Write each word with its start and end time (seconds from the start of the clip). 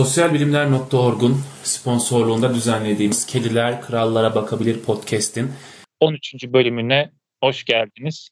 Sosyalbilimler.org'un 0.00 1.42
sponsorluğunda 1.62 2.54
düzenlediğimiz 2.54 3.26
Kediler 3.26 3.82
Krallara 3.82 4.34
Bakabilir 4.34 4.82
podcast'in 4.82 5.52
13. 6.00 6.34
bölümüne 6.34 7.10
hoş 7.42 7.64
geldiniz. 7.64 8.28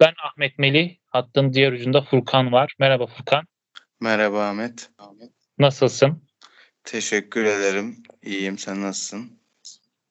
Ben 0.00 0.12
Ahmet 0.24 0.58
Melih, 0.58 0.96
hattın 1.06 1.52
diğer 1.52 1.72
ucunda 1.72 2.02
Furkan 2.02 2.52
var. 2.52 2.74
Merhaba 2.78 3.06
Furkan. 3.06 3.44
Merhaba 4.00 4.48
Ahmet. 4.48 4.90
Nasılsın? 5.58 6.22
Teşekkür 6.84 7.44
ederim. 7.44 7.96
İyiyim. 8.22 8.58
Sen 8.58 8.82
nasılsın? 8.82 9.30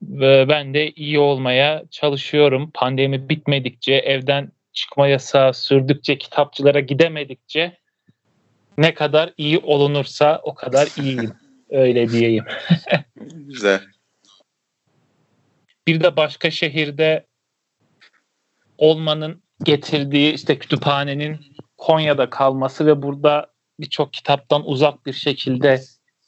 Ve 0.01 0.45
ben 0.49 0.73
de 0.73 0.91
iyi 0.91 1.19
olmaya 1.19 1.83
çalışıyorum. 1.91 2.71
Pandemi 2.73 3.29
bitmedikçe, 3.29 3.93
evden 3.93 4.51
çıkma 4.73 5.07
yasağı 5.07 5.53
sürdükçe, 5.53 6.17
kitapçılara 6.17 6.79
gidemedikçe 6.79 7.77
ne 8.79 8.93
kadar 8.93 9.33
iyi 9.37 9.59
olunursa 9.59 10.41
o 10.43 10.53
kadar 10.53 10.89
iyiyim. 10.97 11.33
Öyle 11.69 12.09
diyeyim. 12.09 12.45
Güzel. 13.15 13.81
Bir 15.87 16.01
de 16.01 16.17
başka 16.17 16.51
şehirde 16.51 17.25
olmanın 18.77 19.43
getirdiği 19.63 20.33
işte 20.33 20.59
kütüphanenin 20.59 21.39
Konya'da 21.77 22.29
kalması 22.29 22.85
ve 22.85 23.01
burada 23.01 23.47
birçok 23.79 24.13
kitaptan 24.13 24.69
uzak 24.69 25.05
bir 25.05 25.13
şekilde 25.13 25.81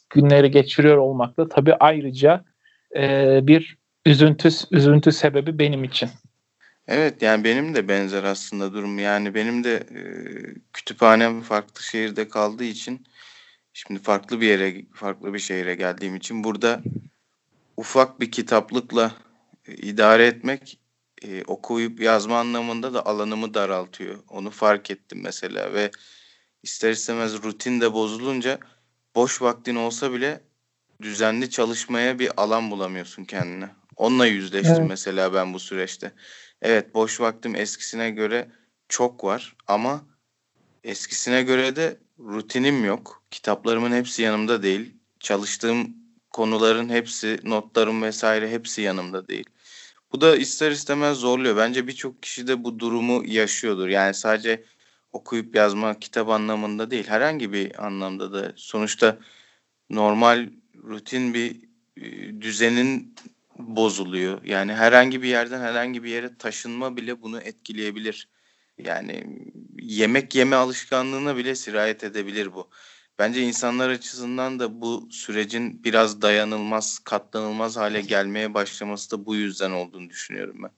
günleri 0.10 0.52
geçiriyor 0.52 0.98
olmak 0.98 1.38
da 1.38 1.50
tabii 1.50 1.76
ayrıca 1.76 2.46
e, 2.96 3.40
bir 3.44 3.78
üzüntü 4.06 4.50
üzüntü 4.72 5.12
sebebi 5.12 5.60
benim 5.60 5.84
için. 5.84 6.10
Evet 6.92 7.22
yani 7.22 7.44
benim 7.44 7.76
de 7.76 7.88
benzer 7.88 8.24
aslında 8.24 8.74
durum. 8.74 9.00
Yani 9.00 9.34
benim 9.34 9.64
de 9.64 9.76
e, 9.76 10.02
kütüphanem 10.74 11.42
farklı 11.42 11.84
şehirde 11.84 12.28
kaldığı 12.28 12.64
için 12.64 13.08
şimdi 13.74 14.02
farklı 14.02 14.42
bir 14.42 14.48
yere 14.48 14.86
farklı 14.94 15.34
bir 15.34 15.40
şehire 15.40 15.76
geldiğim 15.76 16.16
için 16.16 16.44
burada 16.44 16.82
ufak 17.78 18.20
bir 18.20 18.32
kitaplıkla 18.32 19.12
e, 19.68 19.74
idare 19.74 20.26
etmek 20.28 20.80
e, 21.24 21.44
okuyup 21.44 22.02
yazma 22.02 22.40
anlamında 22.40 22.94
da 22.94 23.06
alanımı 23.06 23.54
daraltıyor. 23.54 24.20
Onu 24.28 24.50
fark 24.50 24.92
ettim 24.92 25.20
mesela 25.24 25.74
ve 25.74 25.92
ister 26.64 26.92
istemez 26.92 27.44
rutin 27.44 27.82
de 27.82 27.94
bozulunca 27.94 28.60
boş 29.16 29.42
vaktin 29.42 29.76
olsa 29.76 30.14
bile 30.14 30.42
düzenli 31.02 31.50
çalışmaya 31.50 32.20
bir 32.20 32.42
alan 32.42 32.72
bulamıyorsun 32.72 33.26
kendine. 33.26 33.70
Onunla 33.96 34.26
yüzleştim 34.26 34.76
evet. 34.76 34.90
mesela 34.90 35.34
ben 35.34 35.54
bu 35.54 35.60
süreçte. 35.60 36.12
Evet 36.62 36.94
boş 36.94 37.22
vaktim 37.22 37.56
eskisine 37.56 38.12
göre 38.12 38.48
çok 38.90 39.24
var 39.24 39.56
ama 39.68 40.06
eskisine 40.84 41.44
göre 41.44 41.76
de 41.76 41.98
rutinim 42.20 42.86
yok. 42.86 43.24
Kitaplarımın 43.32 43.92
hepsi 43.92 44.22
yanımda 44.22 44.64
değil. 44.64 44.94
Çalıştığım 45.20 45.96
konuların 46.30 46.90
hepsi, 46.90 47.40
notlarım 47.44 48.02
vesaire 48.02 48.52
hepsi 48.52 48.82
yanımda 48.82 49.28
değil. 49.28 49.46
Bu 50.12 50.22
da 50.22 50.38
ister 50.38 50.72
istemez 50.72 51.18
zorluyor. 51.18 51.58
Bence 51.58 51.88
birçok 51.88 52.24
kişi 52.24 52.48
de 52.48 52.64
bu 52.64 52.80
durumu 52.80 53.24
yaşıyordur. 53.26 53.88
Yani 53.88 54.14
sadece 54.14 54.64
okuyup 55.12 55.56
yazma 55.56 56.00
kitap 56.00 56.30
anlamında 56.30 56.92
değil. 56.92 57.08
Herhangi 57.08 57.54
bir 57.54 57.86
anlamda 57.86 58.34
da 58.34 58.54
sonuçta 58.56 59.18
normal 59.90 60.50
rutin 60.84 61.34
bir 61.34 61.56
düzenin 62.42 63.16
bozuluyor. 63.68 64.44
Yani 64.44 64.74
herhangi 64.74 65.22
bir 65.22 65.28
yerden 65.28 65.60
herhangi 65.60 66.04
bir 66.04 66.10
yere 66.10 66.38
taşınma 66.38 66.98
bile 66.98 67.22
bunu 67.22 67.42
etkileyebilir. 67.42 68.30
Yani 68.78 69.24
yemek 69.80 70.36
yeme 70.36 70.56
alışkanlığına 70.56 71.38
bile 71.38 71.56
sirayet 71.56 72.04
edebilir 72.04 72.54
bu. 72.54 72.70
Bence 73.20 73.42
insanlar 73.42 73.90
açısından 73.90 74.60
da 74.60 74.82
bu 74.82 75.08
sürecin 75.12 75.84
biraz 75.84 76.22
dayanılmaz, 76.22 77.00
katlanılmaz 77.00 77.78
hale 77.78 78.02
gelmeye 78.02 78.54
başlaması 78.54 79.12
da 79.12 79.26
bu 79.26 79.36
yüzden 79.36 79.72
olduğunu 79.72 80.10
düşünüyorum 80.10 80.56
ben. 80.64 80.72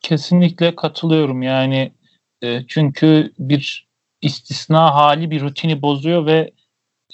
Kesinlikle 0.00 0.76
katılıyorum. 0.76 1.42
Yani 1.42 1.92
e, 2.42 2.66
çünkü 2.66 3.32
bir 3.38 3.88
istisna 4.22 4.94
hali 4.94 5.30
bir 5.30 5.40
rutini 5.40 5.82
bozuyor 5.82 6.26
ve 6.26 6.50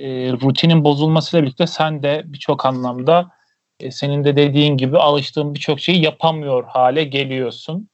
e, 0.00 0.32
rutinin 0.32 0.84
bozulmasıyla 0.84 1.44
birlikte 1.44 1.66
sen 1.66 2.02
de 2.02 2.22
birçok 2.26 2.66
anlamda 2.66 3.30
e, 3.80 3.90
senin 3.90 4.24
de 4.24 4.36
dediğin 4.36 4.76
gibi 4.76 4.98
alıştığın 4.98 5.54
birçok 5.54 5.80
şeyi 5.80 6.02
yapamıyor 6.02 6.64
hale 6.64 7.04
geliyorsun. 7.04 7.88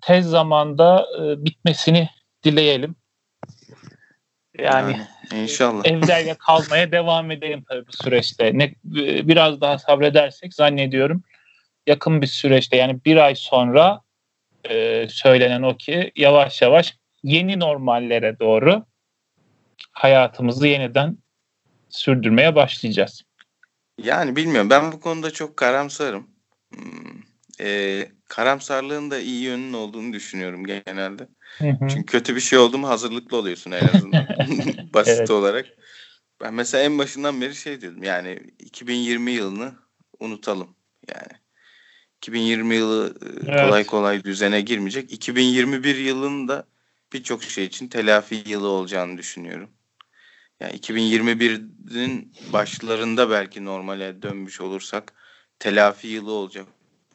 Tez 0.00 0.26
zamanda 0.26 1.06
e, 1.20 1.44
bitmesini 1.44 2.08
dileyelim. 2.44 2.96
Yani, 4.58 4.92
yani 5.30 5.42
inşallah. 5.42 5.86
evlerde 5.86 6.34
kalmaya 6.34 6.92
devam 6.92 7.30
edelim 7.30 7.64
tabii 7.68 7.86
bu 7.86 7.92
süreçte. 7.92 8.58
Ne, 8.58 8.74
biraz 9.26 9.60
daha 9.60 9.78
sabredersek 9.78 10.54
zannediyorum 10.54 11.22
yakın 11.86 12.22
bir 12.22 12.26
süreçte 12.26 12.76
yani 12.76 13.04
bir 13.04 13.16
ay 13.16 13.34
sonra 13.34 14.00
e, 14.70 15.06
söylenen 15.08 15.62
o 15.62 15.76
ki 15.76 16.12
yavaş 16.16 16.62
yavaş 16.62 16.96
yeni 17.22 17.60
normallere 17.60 18.38
doğru 18.38 18.84
hayatımızı 19.92 20.66
yeniden 20.66 21.18
sürdürmeye 21.88 22.54
başlayacağız. 22.54 23.22
Yani 24.04 24.36
bilmiyorum. 24.36 24.70
Ben 24.70 24.92
bu 24.92 25.00
konuda 25.00 25.30
çok 25.30 25.56
karamsarım. 25.56 26.26
Hmm, 26.74 27.22
e, 27.60 28.08
karamsarlığın 28.28 29.10
da 29.10 29.18
iyi 29.18 29.42
yönünün 29.42 29.72
olduğunu 29.72 30.12
düşünüyorum 30.12 30.64
genelde. 30.64 31.28
Hı 31.58 31.68
hı. 31.68 31.88
Çünkü 31.88 32.06
kötü 32.06 32.36
bir 32.36 32.40
şey 32.40 32.58
oldu 32.58 32.78
mu 32.78 32.88
hazırlıklı 32.88 33.36
oluyorsun 33.36 33.70
en 33.70 33.88
azından. 33.88 34.26
Basit 34.94 35.18
evet. 35.18 35.30
olarak. 35.30 35.66
Ben 36.40 36.54
mesela 36.54 36.84
en 36.84 36.98
başından 36.98 37.40
beri 37.40 37.54
şey 37.54 37.80
diyordum. 37.80 38.02
Yani 38.02 38.38
2020 38.58 39.30
yılını 39.30 39.72
unutalım. 40.20 40.76
Yani 41.14 41.42
2020 42.16 42.74
yılı 42.74 43.14
evet. 43.46 43.60
kolay 43.60 43.84
kolay 43.84 44.24
düzene 44.24 44.60
girmeyecek. 44.60 45.12
2021 45.12 45.96
yılının 45.96 46.48
da 46.48 46.66
birçok 47.12 47.42
şey 47.42 47.64
için 47.64 47.88
telafi 47.88 48.42
yılı 48.46 48.68
olacağını 48.68 49.18
düşünüyorum. 49.18 49.70
Yani 50.62 50.72
2021'in 50.72 52.32
başlarında 52.52 53.30
belki 53.30 53.64
normale 53.64 54.22
dönmüş 54.22 54.60
olursak 54.60 55.12
telafi 55.58 56.08
yılı 56.08 56.32
olacak. 56.32 56.66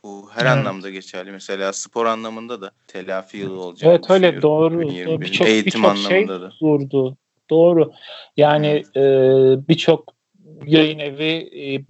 Bu 0.03 0.29
her 0.35 0.41
evet. 0.41 0.51
anlamda 0.51 0.89
geçerli. 0.89 1.31
Mesela 1.31 1.73
spor 1.73 2.05
anlamında 2.05 2.61
da 2.61 2.71
telafi 2.87 3.37
yılı 3.37 3.61
olacak. 3.61 3.89
Evet 3.91 4.09
öyle 4.09 4.41
doğru. 4.41 4.81
Birçok 5.21 5.47
Eğitim 5.47 5.83
bir 5.83 5.87
anlamında 5.87 6.09
şey 6.09 6.27
da. 6.27 6.51
Durdu. 6.61 7.17
Doğru. 7.49 7.91
Yani 8.37 8.67
evet. 8.67 8.97
e, 8.97 9.67
birçok 9.67 10.13
yayın 10.65 10.99
evi 10.99 11.49
e, 11.65 11.85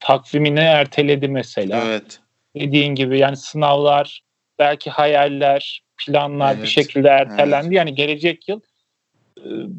takvimini 0.00 0.60
erteledi 0.60 1.28
mesela. 1.28 1.84
Evet. 1.86 2.20
Dediğin 2.56 2.94
gibi 2.94 3.18
yani 3.18 3.36
sınavlar, 3.36 4.22
belki 4.58 4.90
hayaller, 4.90 5.82
planlar 5.96 6.54
evet. 6.54 6.62
bir 6.62 6.68
şekilde 6.68 7.08
ertelendi. 7.08 7.66
Evet. 7.66 7.76
Yani 7.76 7.94
gelecek 7.94 8.48
yıl 8.48 8.60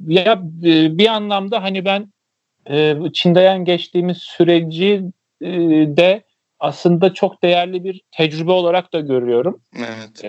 ya 0.07 0.33
e, 0.63 0.97
bir 0.97 1.07
anlamda 1.07 1.63
hani 1.63 1.85
ben 1.85 2.11
e, 2.69 2.95
Çin'den 3.13 3.65
geçtiğimiz 3.65 4.17
süreci 4.17 5.03
e, 5.41 5.49
de 5.97 6.23
aslında 6.59 7.13
çok 7.13 7.43
değerli 7.43 7.83
bir 7.83 8.01
tecrübe 8.11 8.51
olarak 8.51 8.93
da 8.93 8.99
görüyorum. 8.99 9.61
Evet. 9.77 10.23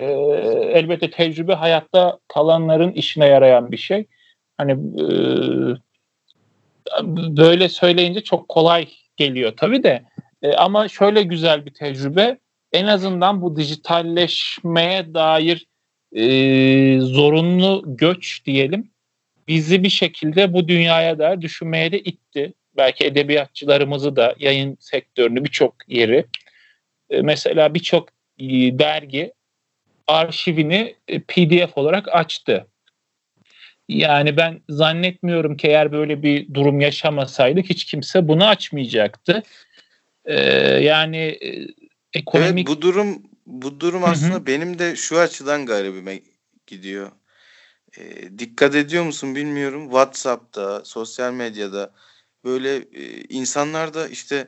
elbette 0.75 1.11
tecrübe 1.11 1.53
hayatta 1.53 2.19
kalanların 2.27 2.91
işine 2.91 3.25
yarayan 3.25 3.71
bir 3.71 3.77
şey. 3.77 4.05
Hani 4.57 4.77
böyle 7.37 7.69
söyleyince 7.69 8.21
çok 8.21 8.49
kolay 8.49 8.87
geliyor 9.17 9.53
tabii 9.57 9.83
de. 9.83 10.03
ama 10.57 10.87
şöyle 10.87 11.23
güzel 11.23 11.65
bir 11.65 11.73
tecrübe. 11.73 12.37
En 12.71 12.85
azından 12.85 13.41
bu 13.41 13.55
dijitalleşmeye 13.55 15.13
dair 15.13 15.67
zorunlu 17.01 17.83
göç 17.85 18.45
diyelim 18.45 18.92
bizi 19.47 19.83
bir 19.83 19.89
şekilde 19.89 20.53
bu 20.53 20.67
dünyaya 20.67 21.19
da 21.19 21.41
düşünmeye 21.41 21.91
de 21.91 21.99
itti. 21.99 22.53
Belki 22.77 23.05
edebiyatçılarımızı 23.05 24.15
da 24.15 24.35
yayın 24.39 24.77
sektörünü 24.79 25.43
birçok 25.43 25.75
yeri 25.87 26.25
e, 27.09 27.21
mesela 27.21 27.73
birçok 27.73 28.09
e, 28.39 28.45
dergi 28.79 29.33
arşivini 30.07 30.95
e, 31.07 31.19
PDF 31.19 31.77
olarak 31.77 32.07
açtı. 32.15 32.67
Yani 33.89 34.37
ben 34.37 34.61
zannetmiyorum 34.69 35.57
ki 35.57 35.67
eğer 35.67 35.91
böyle 35.91 36.23
bir 36.23 36.53
durum 36.53 36.81
yaşamasaydık 36.81 37.69
hiç 37.69 37.85
kimse 37.85 38.27
bunu 38.27 38.45
açmayacaktı. 38.45 39.43
Ee, 40.25 40.35
yani 40.83 41.39
ekonomik... 42.13 42.69
Evet 42.69 42.77
bu 42.77 42.81
durum 42.81 43.23
bu 43.45 43.79
durum 43.79 44.03
aslında 44.03 44.33
Hı-hı. 44.33 44.47
benim 44.47 44.79
de 44.79 44.95
şu 44.95 45.19
açıdan 45.19 45.65
garibime 45.65 46.19
gidiyor. 46.67 47.11
E, 47.97 48.39
dikkat 48.39 48.75
ediyor 48.75 49.03
musun 49.03 49.35
bilmiyorum. 49.35 49.83
WhatsApp'ta, 49.83 50.85
sosyal 50.85 51.33
medyada 51.33 51.93
böyle 52.43 52.75
e, 52.75 53.21
insanlar 53.29 53.93
da 53.93 54.07
işte 54.07 54.47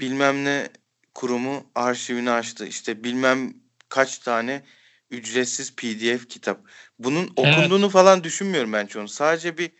bilmem 0.00 0.44
ne 0.44 0.68
kurumu 1.14 1.66
arşivini 1.74 2.30
açtı. 2.30 2.66
İşte 2.66 3.04
bilmem 3.04 3.54
kaç 3.88 4.18
tane 4.18 4.62
ücretsiz 5.10 5.76
PDF 5.76 6.28
kitap. 6.28 6.60
Bunun 6.98 7.28
okunduğunu 7.36 7.84
evet. 7.84 7.92
falan 7.92 8.24
düşünmüyorum 8.24 8.72
ben 8.72 8.86
çoğunu. 8.86 9.08
Sadece 9.08 9.58
bir 9.58 9.70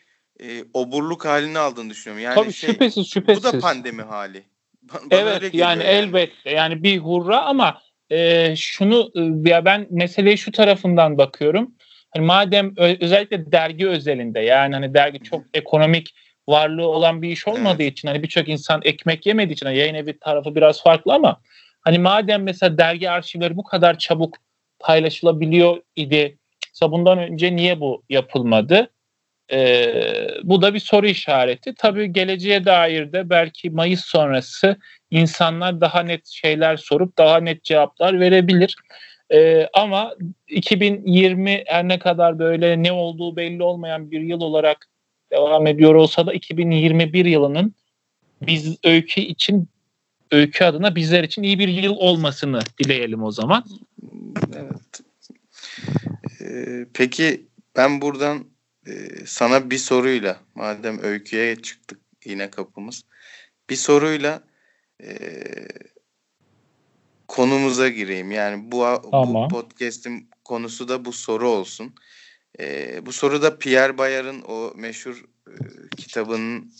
e, 0.40 0.64
oburluk 0.74 1.24
halini 1.24 1.58
aldığını 1.58 1.90
düşünüyorum. 1.90 2.24
Yani 2.24 2.34
Tabii 2.34 2.52
şey, 2.52 2.70
şüphesiz 2.70 3.10
şüphesiz. 3.10 3.44
Bu 3.44 3.52
da 3.52 3.58
pandemi 3.58 4.02
hali. 4.02 4.42
Bana 4.82 5.00
evet 5.10 5.42
yani, 5.42 5.56
yani 5.56 5.82
elbette 5.82 6.50
yani 6.50 6.82
bir 6.82 6.98
hurra 6.98 7.42
ama 7.42 7.82
e, 8.10 8.56
şunu 8.56 9.12
e, 9.14 9.50
ya 9.50 9.64
ben 9.64 9.86
meseleye 9.90 10.36
şu 10.36 10.52
tarafından 10.52 11.18
bakıyorum. 11.18 11.74
Hani 12.16 12.26
madem 12.26 12.74
özellikle 12.76 13.52
dergi 13.52 13.88
özelinde 13.88 14.40
yani 14.40 14.74
hani 14.74 14.94
dergi 14.94 15.22
çok 15.22 15.44
ekonomik 15.54 16.14
varlığı 16.48 16.88
olan 16.88 17.22
bir 17.22 17.28
iş 17.30 17.48
olmadığı 17.48 17.82
evet. 17.82 17.92
için 17.92 18.08
hani 18.08 18.22
birçok 18.22 18.48
insan 18.48 18.80
ekmek 18.84 19.26
yemediği 19.26 19.54
için 19.54 19.66
hani 19.66 19.78
yayın 19.78 19.94
evi 19.94 20.18
tarafı 20.18 20.54
biraz 20.54 20.82
farklı 20.82 21.14
ama 21.14 21.40
hani 21.80 21.98
madem 21.98 22.42
mesela 22.42 22.78
dergi 22.78 23.10
arşivleri 23.10 23.56
bu 23.56 23.64
kadar 23.64 23.98
çabuk 23.98 24.36
paylaşılabiliyor 24.78 25.82
idi. 25.96 26.38
Mesela 26.72 26.92
bundan 26.92 27.18
önce 27.18 27.56
niye 27.56 27.80
bu 27.80 28.02
yapılmadı? 28.08 28.90
Ee, 29.52 30.28
bu 30.42 30.62
da 30.62 30.74
bir 30.74 30.78
soru 30.78 31.06
işareti. 31.06 31.74
Tabii 31.74 32.12
geleceğe 32.12 32.64
dair 32.64 33.12
de 33.12 33.30
belki 33.30 33.70
Mayıs 33.70 34.04
sonrası 34.04 34.76
insanlar 35.10 35.80
daha 35.80 36.02
net 36.02 36.26
şeyler 36.26 36.76
sorup 36.76 37.18
daha 37.18 37.40
net 37.40 37.64
cevaplar 37.64 38.20
verebilir. 38.20 38.76
Ee, 39.34 39.68
ama 39.72 40.14
2020 40.48 41.64
her 41.66 41.88
ne 41.88 41.98
kadar 41.98 42.38
böyle 42.38 42.82
ne 42.82 42.92
olduğu 42.92 43.36
belli 43.36 43.62
olmayan 43.62 44.10
bir 44.10 44.20
yıl 44.20 44.40
olarak 44.40 44.88
devam 45.32 45.66
ediyor 45.66 45.94
olsa 45.94 46.26
da 46.26 46.32
2021 46.32 47.24
yılının 47.24 47.74
biz 48.42 48.78
öykü 48.84 49.20
için 49.20 49.68
öykü 50.30 50.64
adına 50.64 50.96
bizler 50.96 51.24
için 51.24 51.42
iyi 51.42 51.58
bir 51.58 51.68
yıl 51.68 51.96
olmasını 51.96 52.60
dileyelim 52.78 53.22
o 53.22 53.30
zaman. 53.30 53.64
Evet. 54.56 55.00
Ee, 56.40 56.86
peki 56.94 57.46
ben 57.76 58.00
buradan 58.00 58.44
e, 58.86 58.92
sana 59.26 59.70
bir 59.70 59.78
soruyla 59.78 60.36
madem 60.54 61.02
öyküye 61.02 61.56
çıktık 61.56 62.00
yine 62.24 62.50
kapımız 62.50 63.04
bir 63.70 63.76
soruyla 63.76 64.42
e, 65.02 65.14
konumuza 67.28 67.88
gireyim. 67.88 68.30
Yani 68.30 68.72
bu, 68.72 68.86
bu 69.12 69.48
podcast'in 69.48 70.30
konusu 70.44 70.88
da 70.88 71.04
bu 71.04 71.12
soru 71.12 71.48
olsun. 71.48 71.94
E, 72.60 73.06
bu 73.06 73.12
soru 73.12 73.42
da 73.42 73.58
Pierre 73.58 73.98
Bayar'ın 73.98 74.42
o 74.48 74.72
meşhur 74.76 75.24
e, 75.48 75.52
kitabının 75.96 76.72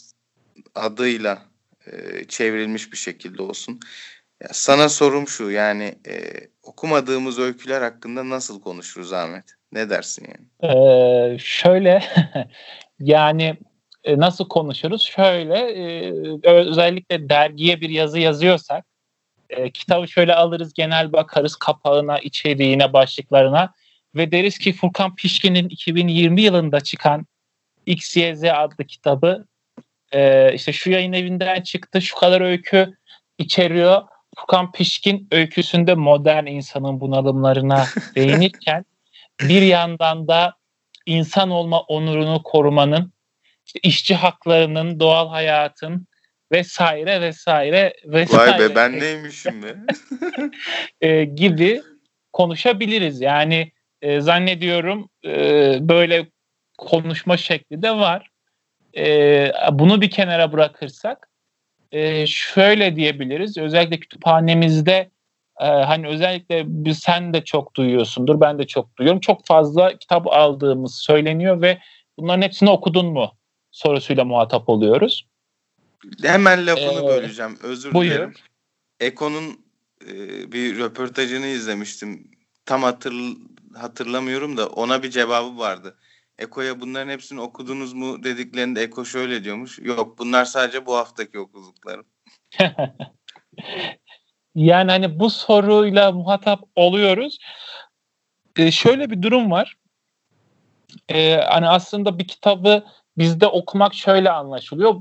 adıyla 0.75 1.41
e, 1.87 2.23
çevrilmiş 2.27 2.91
bir 2.91 2.97
şekilde 2.97 3.41
olsun. 3.41 3.79
Ya 4.41 4.49
sana 4.51 4.89
sorum 4.89 5.27
şu 5.27 5.51
yani 5.51 5.95
e, 6.07 6.33
okumadığımız 6.63 7.39
öyküler 7.39 7.81
hakkında 7.81 8.29
nasıl 8.29 8.61
konuşuruz 8.61 9.13
Ahmet? 9.13 9.43
Ne 9.71 9.89
dersin 9.89 10.27
yani? 10.27 10.73
Ee, 10.73 11.37
şöyle 11.39 12.03
yani 12.99 13.57
e, 14.03 14.17
nasıl 14.17 14.47
konuşuruz? 14.47 15.01
Şöyle 15.01 15.57
e, 15.59 16.11
özellikle 16.43 17.29
dergiye 17.29 17.81
bir 17.81 17.89
yazı 17.89 18.19
yazıyorsak 18.19 18.85
e, 19.49 19.71
kitabı 19.71 20.07
şöyle 20.07 20.35
alırız 20.35 20.73
genel 20.73 21.13
bakarız 21.13 21.55
kapağına, 21.55 22.19
içeriğine, 22.19 22.93
başlıklarına 22.93 23.73
ve 24.15 24.31
deriz 24.31 24.57
ki 24.57 24.73
Furkan 24.73 25.15
Pişkin'in 25.15 25.69
2020 25.69 26.41
yılında 26.41 26.81
çıkan 26.81 27.27
XYZ 27.85 28.43
adlı 28.43 28.85
kitabı 28.87 29.45
e, 30.11 30.53
işte 30.53 30.73
şu 30.73 30.91
yayın 30.91 31.13
evinden 31.13 31.61
çıktı, 31.61 32.01
şu 32.01 32.15
kadar 32.15 32.41
öykü 32.41 32.97
içeriyor. 33.37 34.01
Furkan 34.37 34.71
Pişkin 34.71 35.27
öyküsünde 35.31 35.95
modern 35.95 36.45
insanın 36.45 36.99
bunalımlarına 36.99 37.85
değinirken 38.15 38.85
bir 39.41 39.61
yandan 39.61 40.27
da 40.27 40.53
insan 41.05 41.49
olma 41.49 41.81
onurunu 41.81 42.43
korumanın, 42.43 43.13
işte 43.65 43.79
işçi 43.83 44.15
haklarının, 44.15 44.99
doğal 44.99 45.29
hayatın 45.29 46.07
vesaire 46.57 47.21
vesaire 47.21 47.93
vesaire. 48.05 48.51
Vay 48.51 48.59
be 48.59 48.75
ben 48.75 48.99
neymişim 48.99 49.63
be. 49.63 49.75
e, 51.07 51.23
gibi 51.23 51.81
konuşabiliriz. 52.33 53.21
Yani 53.21 53.71
e, 54.01 54.21
zannediyorum 54.21 55.09
e, 55.25 55.77
böyle 55.81 56.27
konuşma 56.77 57.37
şekli 57.37 57.81
de 57.81 57.91
var. 57.91 58.29
E, 58.97 59.51
bunu 59.71 60.01
bir 60.01 60.09
kenara 60.09 60.51
bırakırsak 60.51 61.29
e, 61.91 62.27
şöyle 62.27 62.95
diyebiliriz. 62.95 63.57
Özellikle 63.57 63.99
kütüphanemizde 63.99 65.09
e, 65.59 65.65
hani 65.65 66.07
özellikle 66.07 66.93
sen 66.93 67.33
de 67.33 67.43
çok 67.43 67.75
duyuyorsundur, 67.75 68.41
ben 68.41 68.59
de 68.59 68.67
çok 68.67 68.97
duyuyorum. 68.97 69.19
Çok 69.19 69.45
fazla 69.45 69.97
kitap 69.97 70.27
aldığımız 70.27 70.95
söyleniyor 70.95 71.61
ve 71.61 71.77
bunların 72.17 72.41
hepsini 72.41 72.69
okudun 72.69 73.05
mu 73.05 73.31
sorusuyla 73.71 74.25
muhatap 74.25 74.69
oluyoruz. 74.69 75.27
Hemen 76.21 76.67
lafını 76.67 76.99
ee, 76.99 77.07
böleceğim. 77.07 77.57
Özür 77.63 77.93
buyur. 77.93 78.11
dilerim. 78.11 78.33
Eko'nun 78.99 79.65
e, 80.07 80.51
bir 80.51 80.79
röportajını 80.79 81.45
izlemiştim. 81.45 82.31
Tam 82.65 82.83
hatır, 82.83 83.13
hatırlamıyorum 83.75 84.57
da 84.57 84.67
ona 84.67 85.03
bir 85.03 85.09
cevabı 85.09 85.57
vardı. 85.57 85.97
Eko'ya 86.37 86.81
bunların 86.81 87.09
hepsini 87.09 87.41
okudunuz 87.41 87.93
mu 87.93 88.23
dediklerinde 88.23 88.81
Eko 88.81 89.05
şöyle 89.05 89.43
diyormuş. 89.43 89.79
Yok 89.79 90.19
bunlar 90.19 90.45
sadece 90.45 90.85
bu 90.85 90.95
haftaki 90.95 91.39
okuduklarım. 91.39 92.05
yani 94.55 94.91
hani 94.91 95.19
bu 95.19 95.29
soruyla 95.29 96.11
muhatap 96.11 96.63
oluyoruz. 96.75 97.37
Ee, 98.57 98.71
şöyle 98.71 99.09
bir 99.09 99.21
durum 99.21 99.51
var. 99.51 99.75
Ee, 101.09 101.35
hani 101.35 101.67
aslında 101.67 102.19
bir 102.19 102.27
kitabı 102.27 102.85
bizde 103.17 103.47
okumak 103.47 103.93
şöyle 103.93 104.31
anlaşılıyor. 104.31 104.95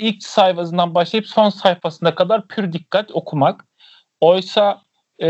İlk 0.00 0.22
sayfasından 0.22 0.94
başlayıp 0.94 1.26
son 1.26 1.48
sayfasına 1.48 2.14
kadar 2.14 2.48
pür 2.48 2.72
dikkat 2.72 3.10
okumak. 3.12 3.64
Oysa 4.20 4.82
e, 5.22 5.28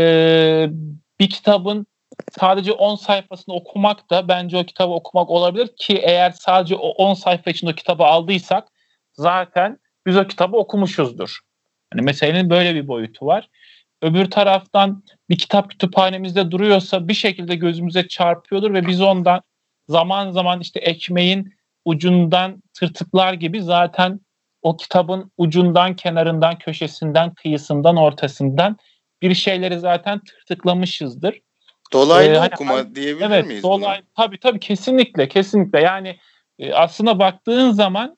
bir 1.19 1.29
kitabın 1.29 1.87
sadece 2.31 2.71
10 2.71 2.95
sayfasını 2.95 3.55
okumak 3.55 4.09
da 4.09 4.27
bence 4.27 4.57
o 4.57 4.63
kitabı 4.63 4.93
okumak 4.93 5.29
olabilir 5.29 5.69
ki 5.77 5.97
eğer 5.97 6.31
sadece 6.31 6.75
o 6.75 6.89
10 6.89 7.13
sayfa 7.13 7.51
için 7.51 7.67
o 7.67 7.73
kitabı 7.73 8.03
aldıysak 8.03 8.67
zaten 9.13 9.79
biz 10.05 10.17
o 10.17 10.27
kitabı 10.27 10.57
okumuşuzdur. 10.57 11.39
Yani 11.93 12.05
meselenin 12.05 12.49
böyle 12.49 12.75
bir 12.75 12.87
boyutu 12.87 13.25
var. 13.25 13.49
Öbür 14.01 14.31
taraftan 14.31 15.03
bir 15.29 15.37
kitap 15.37 15.69
kütüphanemizde 15.69 16.51
duruyorsa 16.51 17.07
bir 17.07 17.13
şekilde 17.13 17.55
gözümüze 17.55 18.07
çarpıyordur 18.07 18.73
ve 18.73 18.87
biz 18.87 19.01
ondan 19.01 19.41
zaman 19.87 20.31
zaman 20.31 20.59
işte 20.59 20.79
ekmeğin 20.79 21.53
ucundan 21.85 22.63
tırtıklar 22.73 23.33
gibi 23.33 23.61
zaten 23.61 24.19
o 24.61 24.77
kitabın 24.77 25.31
ucundan, 25.37 25.95
kenarından, 25.95 26.57
köşesinden, 26.57 27.33
kıyısından, 27.33 27.95
ortasından 27.95 28.77
bir 29.21 29.33
şeyleri 29.33 29.79
zaten 29.79 30.19
tırtıklamışızdır. 30.19 31.39
Dolaylı 31.93 32.33
ee, 32.33 32.37
hani, 32.37 32.51
okuma 32.53 32.95
diyebilir 32.95 33.25
evet, 33.25 33.45
miyiz? 33.45 33.63
Dolaylı, 33.63 34.03
tabii 34.15 34.39
tabii 34.39 34.59
kesinlikle 34.59 35.27
kesinlikle 35.27 35.79
yani 35.81 36.17
e, 36.59 36.73
aslında 36.73 37.19
baktığın 37.19 37.71
zaman 37.71 38.17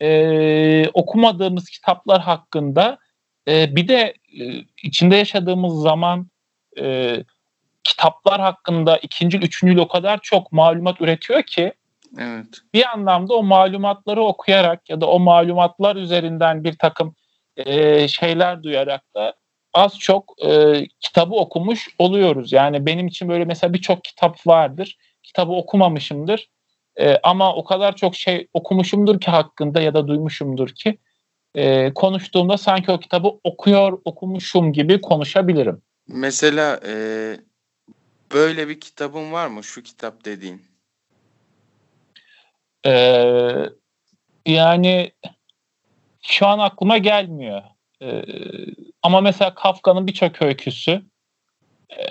e, 0.00 0.88
okumadığımız 0.88 1.70
kitaplar 1.70 2.20
hakkında 2.20 2.98
e, 3.48 3.76
bir 3.76 3.88
de 3.88 4.14
e, 4.40 4.64
içinde 4.82 5.16
yaşadığımız 5.16 5.82
zaman 5.82 6.30
e, 6.78 7.16
kitaplar 7.84 8.40
hakkında 8.40 8.96
ikinci, 8.98 9.38
üçüncü 9.38 9.80
o 9.80 9.88
kadar 9.88 10.20
çok 10.22 10.52
malumat 10.52 11.00
üretiyor 11.00 11.42
ki 11.42 11.72
evet. 12.18 12.46
bir 12.74 12.92
anlamda 12.92 13.34
o 13.34 13.42
malumatları 13.42 14.22
okuyarak 14.22 14.90
ya 14.90 15.00
da 15.00 15.06
o 15.06 15.18
malumatlar 15.18 15.96
üzerinden 15.96 16.64
bir 16.64 16.78
takım 16.78 17.14
e, 17.56 18.08
şeyler 18.08 18.62
duyarak 18.62 19.02
da 19.14 19.34
az 19.72 19.98
çok 19.98 20.34
e, 20.44 20.82
kitabı 21.00 21.34
okumuş 21.34 21.88
oluyoruz. 21.98 22.52
Yani 22.52 22.86
benim 22.86 23.06
için 23.06 23.28
böyle 23.28 23.44
mesela 23.44 23.72
birçok 23.72 24.04
kitap 24.04 24.46
vardır. 24.46 24.98
Kitabı 25.22 25.52
okumamışımdır. 25.52 26.50
E, 26.96 27.16
ama 27.22 27.54
o 27.54 27.64
kadar 27.64 27.96
çok 27.96 28.16
şey 28.16 28.48
okumuşumdur 28.54 29.20
ki 29.20 29.30
hakkında 29.30 29.80
ya 29.80 29.94
da 29.94 30.08
duymuşumdur 30.08 30.68
ki 30.68 30.98
e, 31.54 31.94
konuştuğumda 31.94 32.58
sanki 32.58 32.92
o 32.92 33.00
kitabı 33.00 33.28
okuyor, 33.44 34.00
okumuşum 34.04 34.72
gibi 34.72 35.00
konuşabilirim. 35.00 35.82
Mesela 36.08 36.80
e, 36.86 36.94
böyle 38.32 38.68
bir 38.68 38.80
kitabın 38.80 39.32
var 39.32 39.46
mı 39.46 39.64
şu 39.64 39.82
kitap 39.82 40.24
dediğin? 40.24 40.73
Ee, 42.86 43.70
yani 44.46 45.12
şu 46.22 46.46
an 46.46 46.58
aklıma 46.58 46.98
gelmiyor. 46.98 47.62
Ee, 48.02 48.22
ama 49.02 49.20
mesela 49.20 49.54
Kafka'nın 49.54 50.06
birçok 50.06 50.42
öyküsü 50.42 51.02
e, 51.90 52.04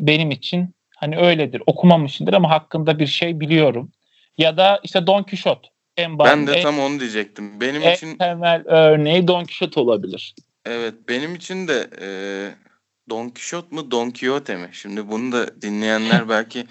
benim 0.00 0.30
için 0.30 0.74
hani 0.96 1.18
öyledir. 1.18 1.62
Okumamışımdır 1.66 2.32
ama 2.32 2.50
hakkında 2.50 2.98
bir 2.98 3.06
şey 3.06 3.40
biliyorum. 3.40 3.92
Ya 4.38 4.56
da 4.56 4.80
işte 4.82 5.06
Don 5.06 5.22
Quixote. 5.22 5.68
En 5.96 6.18
ben 6.18 6.46
de 6.46 6.52
en, 6.52 6.62
tam 6.62 6.78
onu 6.78 7.00
diyecektim. 7.00 7.60
Benim 7.60 7.82
en 7.82 7.94
için 7.94 8.18
temel 8.18 8.62
örneği 8.66 9.28
Don 9.28 9.44
Quixote 9.44 9.80
olabilir. 9.80 10.34
Evet 10.66 10.94
benim 11.08 11.34
için 11.34 11.68
de 11.68 11.90
e, 12.00 12.08
Don 13.10 13.28
Quixote 13.28 13.74
mu 13.74 13.90
Don 13.90 14.10
Quixote 14.10 14.56
mi? 14.56 14.68
Şimdi 14.72 15.08
bunu 15.08 15.32
da 15.32 15.62
dinleyenler 15.62 16.28
belki 16.28 16.66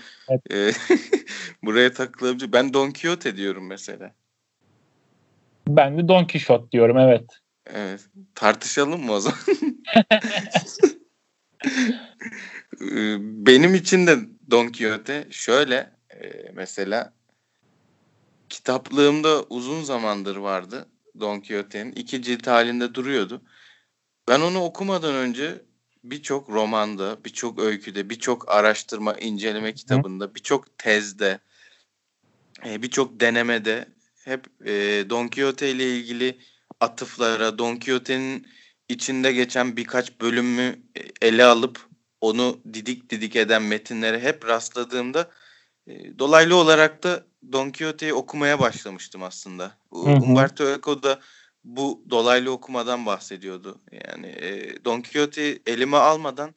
e, 0.51 0.71
buraya 1.63 1.93
takılabilir. 1.93 2.51
Ben 2.51 2.73
Don 2.73 2.91
Quixote 2.91 3.37
diyorum 3.37 3.67
mesela. 3.67 4.15
Ben 5.67 5.97
de 5.97 6.07
Don 6.07 6.27
Quixote 6.27 6.71
diyorum 6.71 6.97
evet. 6.97 7.29
Evet. 7.65 8.09
Tartışalım 8.35 9.05
mı 9.05 9.11
o 9.11 9.19
zaman? 9.19 9.39
Ee, 12.81 13.17
benim 13.19 13.75
için 13.75 14.07
de 14.07 14.17
Don 14.51 14.67
Quixote 14.67 15.27
şöyle 15.31 15.91
e, 16.09 16.51
mesela 16.53 17.13
kitaplığımda 18.49 19.43
uzun 19.43 19.83
zamandır 19.83 20.35
vardı 20.35 20.87
Don 21.19 21.39
Quixote'nin. 21.39 21.91
iki 21.91 22.21
cilt 22.21 22.47
halinde 22.47 22.93
duruyordu. 22.93 23.41
Ben 24.27 24.41
onu 24.41 24.63
okumadan 24.63 25.15
önce 25.15 25.61
birçok 26.11 26.49
romanda, 26.49 27.17
birçok 27.25 27.59
öyküde, 27.59 28.09
birçok 28.09 28.49
araştırma, 28.49 29.13
inceleme 29.13 29.73
kitabında, 29.73 30.35
birçok 30.35 30.77
tezde, 30.77 31.39
e, 32.65 32.81
birçok 32.81 33.19
denemede 33.19 33.85
hep 34.25 34.47
e, 34.65 35.05
Don 35.09 35.27
Quixote 35.27 35.71
ile 35.71 35.97
ilgili 35.97 36.37
atıflara, 36.79 37.57
Don 37.57 37.75
Quixote'nin 37.75 38.47
içinde 38.89 39.31
geçen 39.33 39.77
birkaç 39.77 40.21
bölümü 40.21 40.79
e, 40.97 41.27
ele 41.27 41.45
alıp 41.45 41.87
onu 42.21 42.59
didik 42.73 43.09
didik 43.09 43.35
eden 43.35 43.63
metinlere 43.63 44.19
hep 44.19 44.45
rastladığımda 44.45 45.31
dolaylı 46.19 46.55
olarak 46.55 47.03
da 47.03 47.23
Don 47.51 47.71
Quixote'yi 47.71 48.13
okumaya 48.13 48.59
başlamıştım 48.59 49.23
aslında. 49.23 49.71
Hı 49.93 49.97
hı. 49.97 50.03
Umberto 50.03 50.69
Eco 50.69 51.03
da 51.03 51.19
bu 51.67 52.03
dolaylı 52.09 52.51
okumadan 52.51 53.05
bahsediyordu. 53.05 53.81
Yani 53.91 54.27
e, 54.27 54.75
Don 54.85 55.01
Quixote'yi 55.01 55.61
elime 55.65 55.97
almadan 55.97 56.55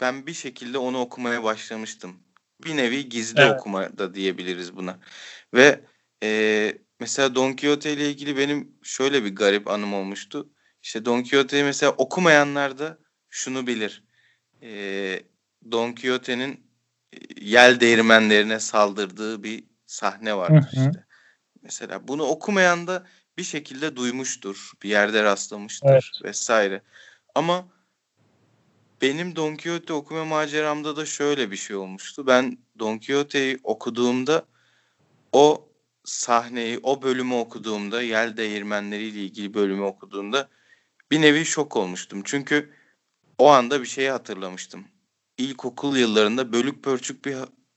ben 0.00 0.26
bir 0.26 0.34
şekilde 0.34 0.78
onu 0.78 1.00
okumaya 1.00 1.44
başlamıştım. 1.44 2.16
Bir 2.64 2.76
nevi 2.76 3.08
gizli 3.08 3.40
evet. 3.40 3.60
okuma 3.60 3.98
da 3.98 4.14
diyebiliriz 4.14 4.76
buna. 4.76 4.98
Ve 5.54 5.80
e, 6.22 6.78
mesela 7.00 7.34
Don 7.34 7.52
Quixote 7.52 7.92
ile 7.92 8.10
ilgili 8.10 8.36
benim 8.36 8.72
şöyle 8.82 9.24
bir 9.24 9.34
garip 9.34 9.68
anım 9.68 9.94
olmuştu. 9.94 10.48
İşte 10.82 11.04
Don 11.04 11.22
Quixote'yi 11.22 11.64
mesela 11.64 11.92
okumayanlar 11.92 12.78
da 12.78 12.98
şunu 13.30 13.66
bilir. 13.66 14.04
E, 14.62 15.22
Don 15.70 15.92
Quixote'nin 15.92 16.68
yel 17.40 17.80
değirmenlerine 17.80 18.60
saldırdığı 18.60 19.42
bir 19.42 19.64
sahne 19.86 20.36
vardır 20.36 20.72
hı 20.72 20.80
hı. 20.80 20.86
işte. 20.86 21.04
Mesela 21.62 22.08
bunu 22.08 22.22
okumayan 22.22 22.86
da 22.86 23.06
bir 23.38 23.42
şekilde 23.42 23.96
duymuştur, 23.96 24.72
bir 24.82 24.88
yerde 24.88 25.22
rastlamıştır 25.22 25.90
evet. 25.90 26.04
vesaire. 26.24 26.82
Ama 27.34 27.68
benim 29.02 29.36
Don 29.36 29.56
Quixote 29.56 29.92
okuma 29.92 30.24
maceramda 30.24 30.96
da 30.96 31.06
şöyle 31.06 31.50
bir 31.50 31.56
şey 31.56 31.76
olmuştu. 31.76 32.26
Ben 32.26 32.58
Don 32.78 32.98
Quixote'yi 32.98 33.58
okuduğumda 33.64 34.46
o 35.32 35.68
sahneyi, 36.04 36.80
o 36.82 37.02
bölümü 37.02 37.34
okuduğumda, 37.34 38.02
yel 38.02 38.36
değirmenleriyle 38.36 39.20
ilgili 39.20 39.54
bölümü 39.54 39.82
okuduğumda 39.82 40.48
bir 41.10 41.20
nevi 41.20 41.44
şok 41.44 41.76
olmuştum. 41.76 42.22
Çünkü 42.24 42.72
o 43.38 43.48
anda 43.50 43.80
bir 43.80 43.86
şeyi 43.86 44.10
hatırlamıştım. 44.10 44.84
İlkokul 45.38 45.96
yıllarında 45.96 46.52
bölük 46.52 46.84
pörçük 46.84 47.24
bir 47.24 47.36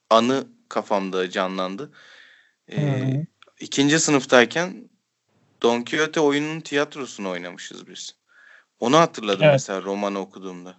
anı 0.09 0.47
kafamda 0.69 1.29
canlandı. 1.29 1.91
Ee, 2.71 3.25
ikinci 3.59 3.99
sınıftayken 3.99 4.90
Don 5.61 5.81
Quixote 5.81 6.19
oyunun 6.19 6.59
tiyatrosunu 6.59 7.29
oynamışız 7.29 7.87
biz. 7.87 8.15
Onu 8.79 8.97
hatırladım 8.97 9.43
evet. 9.43 9.53
mesela 9.53 9.81
romanı 9.81 10.19
okuduğumda. 10.19 10.75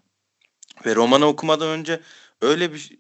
Ve 0.87 0.95
romanı 0.95 1.27
okumadan 1.27 1.69
önce 1.69 2.01
öyle 2.41 2.73
bir 2.73 2.99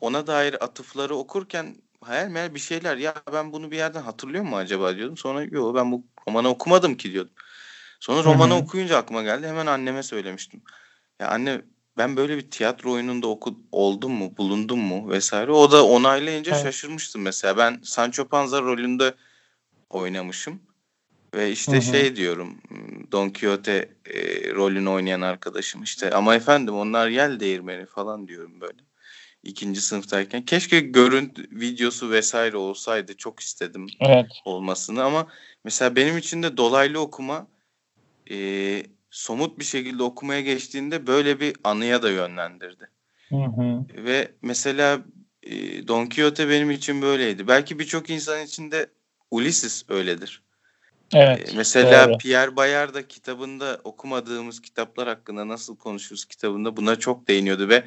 ona 0.00 0.26
dair 0.26 0.64
atıfları 0.64 1.16
okurken 1.16 1.76
hayal 2.00 2.28
meyal 2.28 2.54
bir 2.54 2.60
şeyler 2.60 2.96
ya 2.96 3.14
ben 3.32 3.52
bunu 3.52 3.70
bir 3.70 3.76
yerden 3.76 4.02
hatırlıyor 4.02 4.44
mu 4.44 4.56
acaba 4.56 4.96
diyordum. 4.96 5.16
Sonra 5.16 5.42
yok 5.42 5.74
ben 5.74 5.92
bu 5.92 6.06
romanı 6.28 6.48
okumadım 6.48 6.94
ki 6.94 7.12
diyordum. 7.12 7.32
Sonra 8.00 8.24
romanı 8.24 8.54
Hı-hı. 8.54 8.62
okuyunca 8.62 8.96
aklıma 8.96 9.22
geldi. 9.22 9.46
Hemen 9.46 9.66
anneme 9.66 10.02
söylemiştim. 10.02 10.62
Ya 11.20 11.28
anne 11.28 11.62
ben 11.98 12.16
böyle 12.16 12.36
bir 12.36 12.50
tiyatro 12.50 12.92
oyununda 12.92 13.26
oku, 13.26 13.58
oldum 13.72 14.12
mu, 14.12 14.36
bulundum 14.36 14.80
mu 14.80 15.10
vesaire. 15.10 15.52
O 15.52 15.72
da 15.72 15.86
onaylayınca 15.86 16.52
evet. 16.52 16.62
şaşırmıştım 16.62 17.22
mesela. 17.22 17.56
Ben 17.56 17.80
Sancho 17.84 18.28
Panza 18.28 18.62
rolünde 18.62 19.14
oynamışım. 19.90 20.60
Ve 21.34 21.52
işte 21.52 21.72
Hı-hı. 21.72 21.82
şey 21.82 22.16
diyorum 22.16 22.58
Don 23.12 23.28
Quixote 23.30 23.88
e, 24.06 24.20
rolünü 24.54 24.88
oynayan 24.88 25.20
arkadaşım 25.20 25.82
işte 25.82 26.10
ama 26.10 26.34
efendim 26.34 26.74
onlar 26.74 27.08
yel 27.08 27.40
değirmeni 27.40 27.86
falan 27.86 28.28
diyorum 28.28 28.60
böyle. 28.60 28.78
ikinci 29.42 29.80
sınıftayken. 29.80 30.44
Keşke 30.44 30.80
görüntü 30.80 31.42
videosu 31.50 32.10
vesaire 32.10 32.56
olsaydı 32.56 33.16
çok 33.16 33.40
istedim 33.40 33.86
evet. 34.00 34.26
olmasını 34.44 35.04
ama 35.04 35.26
mesela 35.64 35.96
benim 35.96 36.18
için 36.18 36.42
de 36.42 36.56
dolaylı 36.56 37.00
okuma 37.00 37.46
e, 38.30 38.82
somut 39.10 39.58
bir 39.58 39.64
şekilde 39.64 40.02
okumaya 40.02 40.40
geçtiğinde 40.40 41.06
böyle 41.06 41.40
bir 41.40 41.56
anıya 41.64 42.02
da 42.02 42.10
yönlendirdi. 42.10 42.90
Hı 43.28 43.36
hı. 43.36 43.84
Ve 44.04 44.32
mesela 44.42 45.00
e, 45.42 45.52
Don 45.88 46.06
Quixote 46.06 46.48
benim 46.48 46.70
için 46.70 47.02
böyleydi. 47.02 47.48
Belki 47.48 47.78
birçok 47.78 48.10
insan 48.10 48.44
için 48.44 48.70
de 48.70 48.86
Ulysses 49.30 49.84
öyledir. 49.88 50.42
Evet. 51.14 51.52
Mesela 51.56 52.08
doğru. 52.08 52.18
Pierre 52.18 52.56
Bayard 52.56 52.94
da 52.94 53.08
kitabında 53.08 53.80
okumadığımız 53.84 54.62
kitaplar 54.62 55.08
hakkında 55.08 55.48
nasıl 55.48 55.76
konuşuruz 55.76 56.24
kitabında 56.24 56.76
buna 56.76 56.96
çok 56.96 57.28
değiniyordu 57.28 57.68
ve 57.68 57.84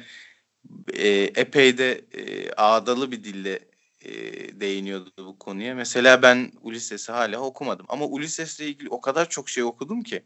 e, 0.92 1.08
epey 1.12 1.78
de 1.78 1.92
e, 1.92 2.52
ağdalı 2.52 3.12
bir 3.12 3.24
dille 3.24 3.60
e, 4.04 4.12
değiniyordu 4.60 5.10
bu 5.18 5.38
konuya. 5.38 5.74
Mesela 5.74 6.22
ben 6.22 6.52
Ulysses'i 6.62 7.12
hala 7.12 7.40
okumadım 7.40 7.86
ama 7.88 8.04
Ulysses'le 8.04 8.60
ilgili 8.60 8.88
o 8.88 9.00
kadar 9.00 9.28
çok 9.28 9.48
şey 9.48 9.64
okudum 9.64 10.02
ki. 10.02 10.22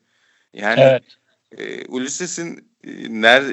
Yani 0.55 0.81
evet. 0.81 1.03
e, 1.59 1.87
Ulysses'in 1.87 2.71
e, 2.85 3.23
ner 3.23 3.45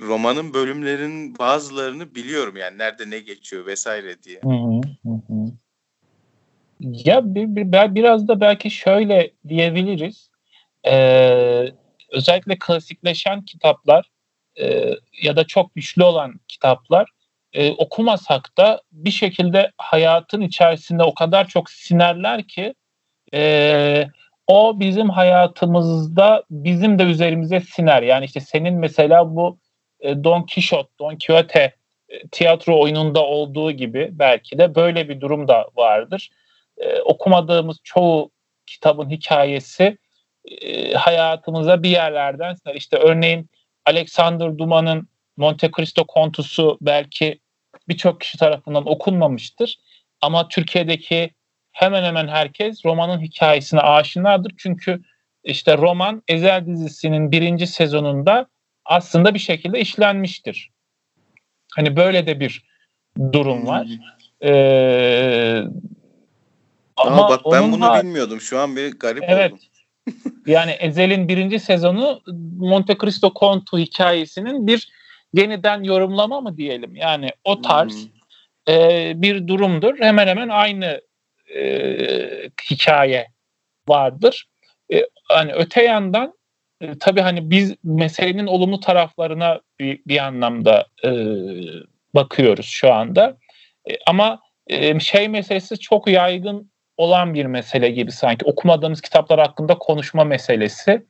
romanın 0.00 0.54
bölümlerin 0.54 1.38
bazılarını 1.38 2.14
biliyorum 2.14 2.56
yani 2.56 2.78
nerede 2.78 3.10
ne 3.10 3.18
geçiyor 3.18 3.66
vesaire 3.66 4.22
diye. 4.22 4.40
Hı 4.42 4.48
hı 4.48 5.10
hı. 5.28 5.52
Ya 6.82 7.34
bir, 7.34 7.56
bir, 7.56 7.94
biraz 7.94 8.28
da 8.28 8.40
belki 8.40 8.70
şöyle 8.70 9.30
diyebiliriz. 9.48 10.30
Ee, 10.86 11.66
özellikle 12.10 12.58
klasikleşen 12.58 13.44
kitaplar 13.44 14.10
e, 14.60 14.90
ya 15.22 15.36
da 15.36 15.44
çok 15.44 15.74
güçlü 15.74 16.04
olan 16.04 16.40
kitaplar 16.48 17.10
e, 17.52 17.70
okumasak 17.72 18.58
da 18.58 18.82
bir 18.92 19.10
şekilde 19.10 19.70
hayatın 19.76 20.40
içerisinde 20.40 21.02
o 21.02 21.14
kadar 21.14 21.48
çok 21.48 21.70
sinerler 21.70 22.48
ki 22.48 22.74
e, 23.34 24.06
o 24.46 24.80
bizim 24.80 25.10
hayatımızda 25.10 26.44
bizim 26.50 26.98
de 26.98 27.02
üzerimize 27.02 27.60
siner. 27.60 28.02
Yani 28.02 28.24
işte 28.24 28.40
senin 28.40 28.74
mesela 28.74 29.36
bu 29.36 29.58
e, 30.00 30.24
Don 30.24 30.46
Quixote, 30.54 30.90
Don 30.98 31.16
Quixote 31.26 31.74
e, 32.08 32.28
tiyatro 32.28 32.80
oyununda 32.80 33.24
olduğu 33.24 33.72
gibi 33.72 34.08
belki 34.12 34.58
de 34.58 34.74
böyle 34.74 35.08
bir 35.08 35.20
durum 35.20 35.48
da 35.48 35.68
vardır 35.76 36.30
e, 36.76 37.00
okumadığımız 37.00 37.76
çoğu 37.84 38.30
kitabın 38.66 39.10
hikayesi 39.10 39.98
e, 40.44 40.92
hayatımıza 40.92 41.82
bir 41.82 41.90
yerlerden 41.90 42.56
işte 42.74 42.96
örneğin 42.96 43.50
Alexander 43.86 44.58
Dumas'ın 44.58 45.08
Monte 45.36 45.70
Cristo 45.76 46.06
Kontusu 46.06 46.78
belki 46.80 47.40
birçok 47.88 48.20
kişi 48.20 48.38
tarafından 48.38 48.88
okunmamıştır. 48.88 49.76
Ama 50.20 50.48
Türkiye'deki 50.48 51.30
hemen 51.72 52.04
hemen 52.04 52.28
herkes 52.28 52.84
romanın 52.84 53.20
hikayesine 53.20 53.80
aşinadır. 53.80 54.52
Çünkü 54.58 55.02
işte 55.44 55.78
roman 55.78 56.22
Ezel 56.28 56.66
dizisinin 56.66 57.32
birinci 57.32 57.66
sezonunda 57.66 58.46
aslında 58.84 59.34
bir 59.34 59.38
şekilde 59.38 59.80
işlenmiştir. 59.80 60.70
Hani 61.74 61.96
böyle 61.96 62.26
de 62.26 62.40
bir 62.40 62.64
durum 63.32 63.66
var. 63.66 63.86
Ee, 64.44 65.62
ama 66.96 67.26
Aa, 67.26 67.28
bak 67.28 67.40
ben 67.52 67.72
bunu 67.72 67.84
har- 67.84 68.02
bilmiyordum. 68.02 68.40
Şu 68.40 68.58
an 68.58 68.76
bir 68.76 68.92
garip 68.92 69.24
evet. 69.26 69.52
oldum. 69.52 69.64
yani 70.46 70.70
Ezel'in 70.70 71.28
birinci 71.28 71.58
sezonu 71.58 72.22
Monte 72.58 72.98
Cristo 72.98 73.34
Kontu 73.34 73.78
hikayesinin 73.78 74.66
bir 74.66 74.92
yeniden 75.34 75.82
yorumlama 75.82 76.40
mı 76.40 76.56
diyelim? 76.56 76.96
Yani 76.96 77.30
o 77.44 77.62
tarz 77.62 78.04
hmm. 78.04 78.74
e, 78.74 79.12
bir 79.16 79.48
durumdur. 79.48 79.98
Hemen 79.98 80.26
hemen 80.26 80.48
aynı 80.48 81.00
e, 81.54 81.70
hikaye 82.70 83.28
vardır. 83.88 84.48
E, 84.92 85.06
hani 85.28 85.52
öte 85.52 85.82
yandan 85.82 86.34
e, 86.80 86.98
tabii 86.98 87.20
hani 87.20 87.50
biz 87.50 87.74
meselenin 87.84 88.46
olumlu 88.46 88.80
taraflarına 88.80 89.60
bir, 89.80 90.00
bir 90.06 90.18
anlamda 90.18 90.86
e, 91.04 91.10
bakıyoruz 92.14 92.66
şu 92.66 92.92
anda. 92.92 93.36
E, 93.90 93.92
ama 94.06 94.40
e, 94.66 95.00
şey 95.00 95.28
meselesi 95.28 95.78
çok 95.78 96.08
yaygın 96.08 96.71
olan 97.02 97.34
bir 97.34 97.46
mesele 97.46 97.90
gibi 97.90 98.12
sanki. 98.12 98.44
Okumadığımız 98.44 99.00
kitaplar 99.00 99.40
hakkında 99.40 99.78
konuşma 99.78 100.24
meselesi. 100.24 101.06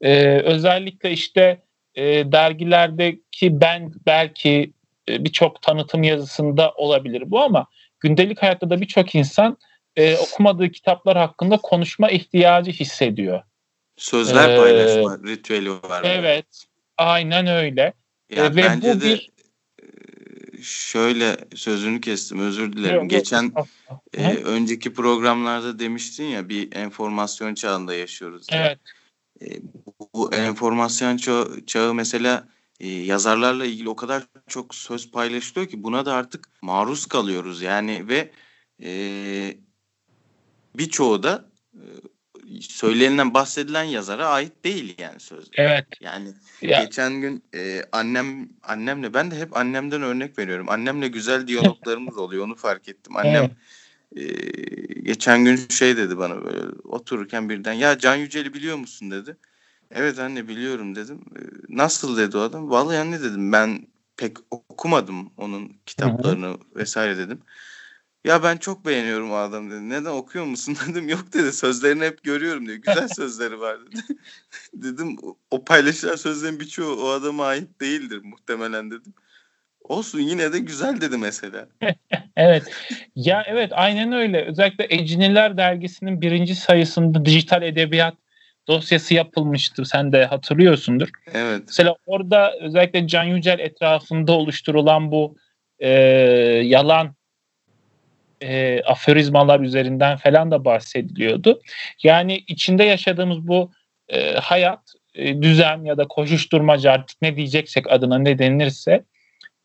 Ee, 0.00 0.38
özellikle 0.38 1.10
işte 1.10 1.62
e, 1.94 2.32
dergilerdeki 2.32 3.60
ben 3.60 3.92
belki 4.06 4.72
e, 5.08 5.24
birçok 5.24 5.62
tanıtım 5.62 6.02
yazısında 6.02 6.72
olabilir 6.72 7.22
bu 7.26 7.40
ama 7.40 7.66
gündelik 8.00 8.42
hayatta 8.42 8.70
da 8.70 8.80
birçok 8.80 9.14
insan 9.14 9.56
e, 9.96 10.16
okumadığı 10.16 10.70
kitaplar 10.70 11.16
hakkında 11.16 11.56
konuşma 11.56 12.10
ihtiyacı 12.10 12.70
hissediyor. 12.70 13.42
Sözler 13.96 14.50
ee, 14.50 14.56
paylaşma 14.56 15.18
ritüeli 15.28 15.70
var. 15.70 16.02
Evet. 16.04 16.46
Aynen 16.96 17.46
öyle. 17.46 17.92
Ya 18.30 18.44
e, 18.44 18.50
ve 18.50 18.56
bence 18.56 18.94
bu 18.94 19.00
de 19.00 19.04
bir 19.04 19.30
şöyle 20.62 21.36
sözünü 21.54 22.00
kestim 22.00 22.38
özür 22.38 22.72
dilerim. 22.72 23.00
Yok, 23.00 23.10
Geçen 23.10 23.52
e, 24.14 24.34
önceki 24.34 24.94
programlarda 24.94 25.78
demiştin 25.78 26.24
ya 26.24 26.48
bir 26.48 26.76
enformasyon 26.76 27.54
çağında 27.54 27.94
yaşıyoruz. 27.94 28.46
Evet. 28.52 28.78
E, 29.42 29.46
bu 30.14 30.34
enformasyon 30.34 31.16
çağı, 31.16 31.66
çağı 31.66 31.94
mesela 31.94 32.48
e, 32.80 32.88
yazarlarla 32.88 33.66
ilgili 33.66 33.88
o 33.88 33.96
kadar 33.96 34.26
çok 34.48 34.74
söz 34.74 35.10
paylaşılıyor 35.10 35.70
ki 35.70 35.82
buna 35.82 36.06
da 36.06 36.14
artık 36.14 36.48
maruz 36.62 37.06
kalıyoruz. 37.06 37.62
Yani 37.62 38.08
ve 38.08 38.30
e, 38.82 39.56
birçoğu 40.74 41.22
da 41.22 41.50
söylenilen 42.60 43.34
bahsedilen 43.34 43.82
yazara 43.82 44.26
ait 44.26 44.64
değil 44.64 44.94
yani 44.98 45.20
sözler. 45.20 45.54
Evet. 45.56 45.86
Yani 46.00 46.28
ya. 46.62 46.84
geçen 46.84 47.20
gün 47.20 47.42
e, 47.54 47.82
annem 47.92 48.48
annemle 48.62 49.14
ben 49.14 49.30
de 49.30 49.36
hep 49.36 49.56
annemden 49.56 50.02
örnek 50.02 50.38
veriyorum. 50.38 50.68
Annemle 50.68 51.08
güzel 51.08 51.46
diyaloglarımız 51.46 52.18
oluyor 52.18 52.44
onu 52.44 52.54
fark 52.56 52.88
ettim. 52.88 53.16
Annem 53.16 53.50
evet. 54.14 54.30
e, 54.30 55.00
geçen 55.02 55.44
gün 55.44 55.56
şey 55.68 55.96
dedi 55.96 56.18
bana 56.18 56.44
böyle 56.44 56.60
otururken 56.84 57.48
birden 57.48 57.72
ya 57.72 57.98
Can 57.98 58.16
Yücel'i 58.16 58.54
biliyor 58.54 58.76
musun 58.76 59.10
dedi. 59.10 59.36
Evet 59.90 60.18
anne 60.18 60.48
biliyorum 60.48 60.94
dedim. 60.94 61.20
E, 61.36 61.40
nasıl 61.68 62.16
dedi 62.16 62.36
o 62.36 62.40
adam? 62.40 62.70
Vallahi 62.70 62.98
anne 62.98 63.20
dedim 63.20 63.52
ben 63.52 63.86
pek 64.16 64.36
okumadım 64.50 65.32
onun 65.36 65.72
kitaplarını 65.86 66.46
Hı-hı. 66.46 66.58
vesaire 66.76 67.16
dedim. 67.16 67.40
Ya 68.24 68.42
ben 68.42 68.56
çok 68.56 68.86
beğeniyorum 68.86 69.32
o 69.32 69.34
adam 69.34 69.70
dedi. 69.70 69.88
Neden 69.88 70.10
okuyor 70.10 70.44
musun 70.44 70.76
dedim. 70.88 71.08
Yok 71.08 71.32
dedi 71.34 71.52
sözlerini 71.52 72.04
hep 72.04 72.22
görüyorum 72.22 72.66
diyor. 72.66 72.76
Güzel 72.76 73.08
sözleri 73.16 73.60
var 73.60 73.78
dedi. 73.86 74.00
dedim 74.74 75.16
o 75.50 75.64
paylaşılan 75.64 76.16
sözlerin 76.16 76.60
birçoğu 76.60 77.06
o 77.06 77.08
adama 77.08 77.46
ait 77.46 77.80
değildir 77.80 78.20
muhtemelen 78.24 78.90
dedim. 78.90 79.14
Olsun 79.80 80.18
yine 80.18 80.52
de 80.52 80.58
güzel 80.58 81.00
dedi 81.00 81.18
mesela. 81.18 81.68
evet. 82.36 82.62
Ya 83.16 83.44
evet 83.46 83.72
aynen 83.74 84.12
öyle. 84.12 84.44
Özellikle 84.44 84.86
Eciniler 84.90 85.56
dergisinin 85.56 86.20
birinci 86.20 86.54
sayısında 86.54 87.24
dijital 87.24 87.62
edebiyat 87.62 88.14
dosyası 88.68 89.14
yapılmıştı. 89.14 89.84
Sen 89.84 90.12
de 90.12 90.24
hatırlıyorsundur. 90.24 91.08
Evet. 91.34 91.62
Mesela 91.66 91.96
orada 92.06 92.52
özellikle 92.60 93.08
Can 93.08 93.24
Yücel 93.24 93.58
etrafında 93.58 94.32
oluşturulan 94.32 95.10
bu 95.10 95.36
e, 95.78 95.88
yalan 96.64 97.14
e, 98.42 98.82
aforizmalar 98.82 99.60
üzerinden 99.60 100.16
falan 100.16 100.50
da 100.50 100.64
bahsediliyordu. 100.64 101.60
Yani 102.02 102.44
içinde 102.46 102.84
yaşadığımız 102.84 103.48
bu 103.48 103.72
e, 104.08 104.34
hayat, 104.34 104.94
e, 105.14 105.42
düzen 105.42 105.84
ya 105.84 105.98
da 105.98 106.08
koşuşturmaca 106.08 106.92
artık 106.92 107.22
ne 107.22 107.36
diyeceksek 107.36 107.92
adına 107.92 108.18
ne 108.18 108.38
denilirse 108.38 109.04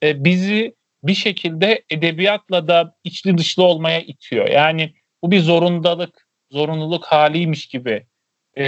e, 0.03 0.23
bizi 0.23 0.75
bir 1.03 1.13
şekilde 1.13 1.83
edebiyatla 1.89 2.67
da 2.67 2.95
içli 3.03 3.37
dışlı 3.37 3.63
olmaya 3.63 4.01
itiyor. 4.01 4.49
Yani 4.49 4.93
bu 5.23 5.31
bir 5.31 5.39
zorundalık, 5.39 6.27
zorunluluk 6.51 7.05
haliymiş 7.05 7.67
gibi 7.67 8.05
e, 8.57 8.63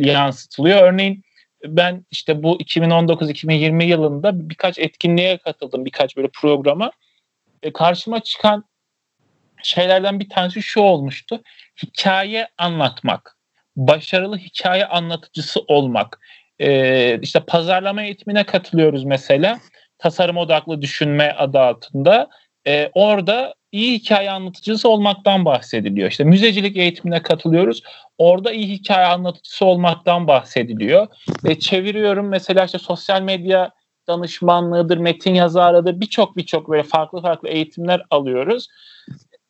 yansıtılıyor. 0.00 0.82
Örneğin 0.82 1.22
ben 1.64 2.06
işte 2.10 2.42
bu 2.42 2.58
2019-2020 2.58 3.84
yılında 3.84 4.50
birkaç 4.50 4.78
etkinliğe 4.78 5.38
katıldım, 5.38 5.84
birkaç 5.84 6.16
böyle 6.16 6.28
programa. 6.28 6.92
E, 7.62 7.72
karşıma 7.72 8.20
çıkan 8.20 8.64
şeylerden 9.62 10.20
bir 10.20 10.28
tanesi 10.28 10.62
şu 10.62 10.80
olmuştu. 10.80 11.42
Hikaye 11.82 12.48
anlatmak. 12.58 13.36
Başarılı 13.76 14.38
hikaye 14.38 14.86
anlatıcısı 14.86 15.60
olmak. 15.60 16.20
E, 16.58 17.18
işte 17.22 17.40
pazarlama 17.40 18.02
eğitimine 18.02 18.44
katılıyoruz 18.44 19.04
mesela. 19.04 19.58
Tasarım 19.98 20.36
odaklı 20.36 20.82
düşünme 20.82 21.32
adı 21.38 21.58
altında. 21.58 22.28
E, 22.66 22.90
orada 22.94 23.54
iyi 23.72 23.98
hikaye 23.98 24.30
anlatıcısı 24.30 24.88
olmaktan 24.88 25.44
bahsediliyor. 25.44 26.10
İşte 26.10 26.24
müzecilik 26.24 26.76
eğitimine 26.76 27.22
katılıyoruz. 27.22 27.82
Orada 28.18 28.52
iyi 28.52 28.68
hikaye 28.68 29.06
anlatıcısı 29.06 29.64
olmaktan 29.66 30.26
bahsediliyor. 30.26 31.06
Ve 31.44 31.58
çeviriyorum 31.58 32.28
mesela 32.28 32.64
işte 32.64 32.78
sosyal 32.78 33.22
medya 33.22 33.70
danışmanlığıdır, 34.08 34.98
metin 34.98 35.34
yazarıdır 35.34 36.00
birçok 36.00 36.36
birçok 36.36 36.70
böyle 36.70 36.82
farklı 36.82 37.22
farklı 37.22 37.48
eğitimler 37.48 38.02
alıyoruz. 38.10 38.68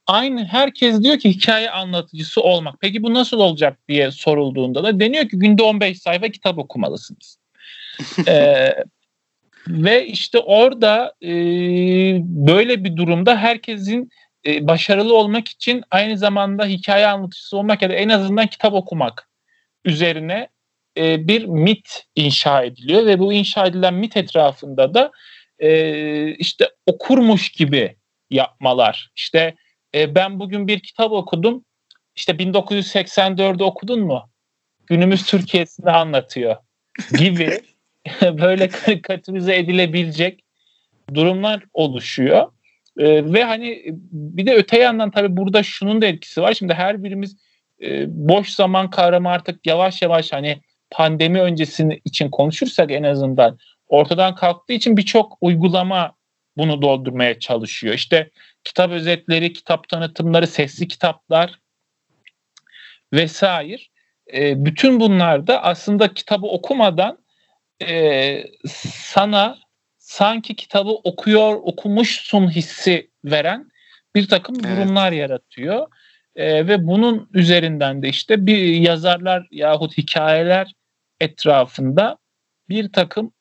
Aynı 0.09 0.45
herkes 0.45 1.03
diyor 1.03 1.19
ki 1.19 1.31
hikaye 1.31 1.71
anlatıcısı 1.71 2.41
olmak. 2.41 2.75
Peki 2.81 3.03
bu 3.03 3.15
nasıl 3.15 3.39
olacak 3.39 3.79
diye 3.89 4.11
sorulduğunda 4.11 4.85
da 4.85 5.01
deniyor 5.01 5.29
ki 5.29 5.39
günde 5.39 5.63
15 5.63 5.99
sayfa 5.99 6.29
kitap 6.29 6.59
okumalısınız. 6.59 7.39
ee, 8.29 8.75
ve 9.69 10.07
işte 10.07 10.39
orada 10.39 11.15
e, 11.23 11.29
böyle 12.23 12.85
bir 12.85 12.97
durumda 12.97 13.37
herkesin 13.37 14.11
e, 14.47 14.67
başarılı 14.69 15.17
olmak 15.17 15.49
için 15.49 15.85
aynı 15.91 16.19
zamanda 16.19 16.67
hikaye 16.67 17.07
anlatıcısı 17.07 17.57
olmak 17.57 17.83
ya 17.83 17.91
da 17.91 17.95
en 17.95 18.09
azından 18.09 18.47
kitap 18.47 18.75
okumak 18.75 19.29
üzerine 19.85 20.49
e, 20.97 21.29
bir 21.29 21.45
mit 21.45 22.05
inşa 22.17 22.63
ediliyor 22.63 23.07
ve 23.07 23.19
bu 23.19 23.33
inşa 23.33 23.67
edilen 23.67 23.95
mit 23.95 24.17
etrafında 24.17 24.95
da 24.95 25.13
e, 25.59 26.31
işte 26.35 26.71
okurmuş 26.87 27.49
gibi 27.49 27.97
yapmalar. 28.31 29.11
İşte 29.17 29.55
e, 29.95 30.15
ben 30.15 30.41
bugün 30.41 30.69
bir 30.69 30.81
kitap 30.81 31.13
okudum. 31.13 31.65
İşte 32.17 32.33
1984'ü 32.33 33.63
okudun 33.63 34.01
mu? 34.01 34.31
Günümüz 34.87 35.23
Türkiye'sini 35.27 35.91
anlatıyor 35.91 36.57
gibi 37.19 37.61
böyle 38.23 38.69
karikatürize 38.69 39.57
edilebilecek 39.57 40.45
durumlar 41.15 41.65
oluşuyor. 41.73 42.53
Ee, 42.99 43.33
ve 43.33 43.45
hani 43.45 43.83
bir 44.13 44.47
de 44.47 44.55
öte 44.55 44.79
yandan 44.79 45.11
tabii 45.11 45.37
burada 45.37 45.63
şunun 45.63 46.03
da 46.03 46.07
etkisi 46.07 46.43
var. 46.43 46.55
Şimdi 46.55 46.75
her 46.75 47.05
birimiz 47.05 47.37
e, 47.83 48.05
boş 48.09 48.49
zaman 48.49 48.91
kavramı 48.91 49.29
artık 49.29 49.67
yavaş 49.67 50.03
yavaş 50.03 50.33
hani 50.33 50.61
pandemi 50.91 51.41
öncesini 51.41 52.01
için 52.05 52.31
konuşursak 52.31 52.91
en 52.91 53.03
azından 53.03 53.59
ortadan 53.89 54.35
kalktığı 54.35 54.73
için 54.73 54.97
birçok 54.97 55.39
uygulama 55.41 56.18
bunu 56.59 56.83
doldurmaya 56.83 57.39
çalışıyor. 57.39 57.95
İşte 57.95 58.31
kitap 58.65 58.91
özetleri, 58.91 59.53
kitap 59.53 59.89
tanıtımları, 59.89 60.47
sesli 60.47 60.89
kitaplar 60.89 61.59
vesaire. 63.13 63.83
E, 64.35 64.65
bütün 64.65 65.01
bunlar 65.01 65.47
da 65.47 65.63
aslında 65.63 66.15
kitabı 66.15 66.47
okumadan 66.47 67.19
e, 67.83 68.45
sana 68.69 69.59
sanki 69.99 70.57
kitabı 70.57 70.91
okuyor, 70.91 71.55
okumuşsun 71.63 72.51
hissi 72.51 73.11
veren 73.25 73.71
bir 74.15 74.29
takım 74.29 74.57
evet. 74.65 74.77
durumlar 74.77 75.13
yaratıyor. 75.13 75.87
E, 76.37 76.67
ve 76.69 76.87
bunun 76.87 77.31
üzerinden 77.35 78.03
de 78.03 78.09
işte 78.09 78.47
bir 78.47 78.75
yazarlar 78.75 79.47
yahut 79.51 79.99
hikayeler 79.99 80.73
etrafında 81.21 82.19
bir 82.69 82.93
takım 82.93 83.33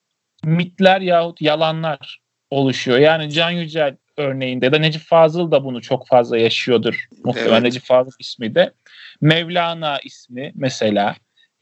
mitler 0.44 1.02
yahut 1.02 1.42
yalanlar 1.42 2.20
oluşuyor. 2.50 2.98
Yani 2.98 3.32
Can 3.32 3.52
Yücel 3.52 3.98
örneğinde 4.18 4.72
de 4.72 4.82
Necip 4.82 5.02
Fazıl 5.02 5.52
da 5.52 5.64
bunu 5.64 5.82
çok 5.82 6.08
fazla 6.08 6.38
yaşıyordur. 6.38 7.08
Muhtemelen 7.24 7.54
evet. 7.54 7.64
Necip 7.64 7.84
Fazıl 7.84 8.12
ismi 8.20 8.56
de. 8.56 8.74
Mevlana 9.22 10.00
ismi 10.00 10.52
mesela. 10.56 11.16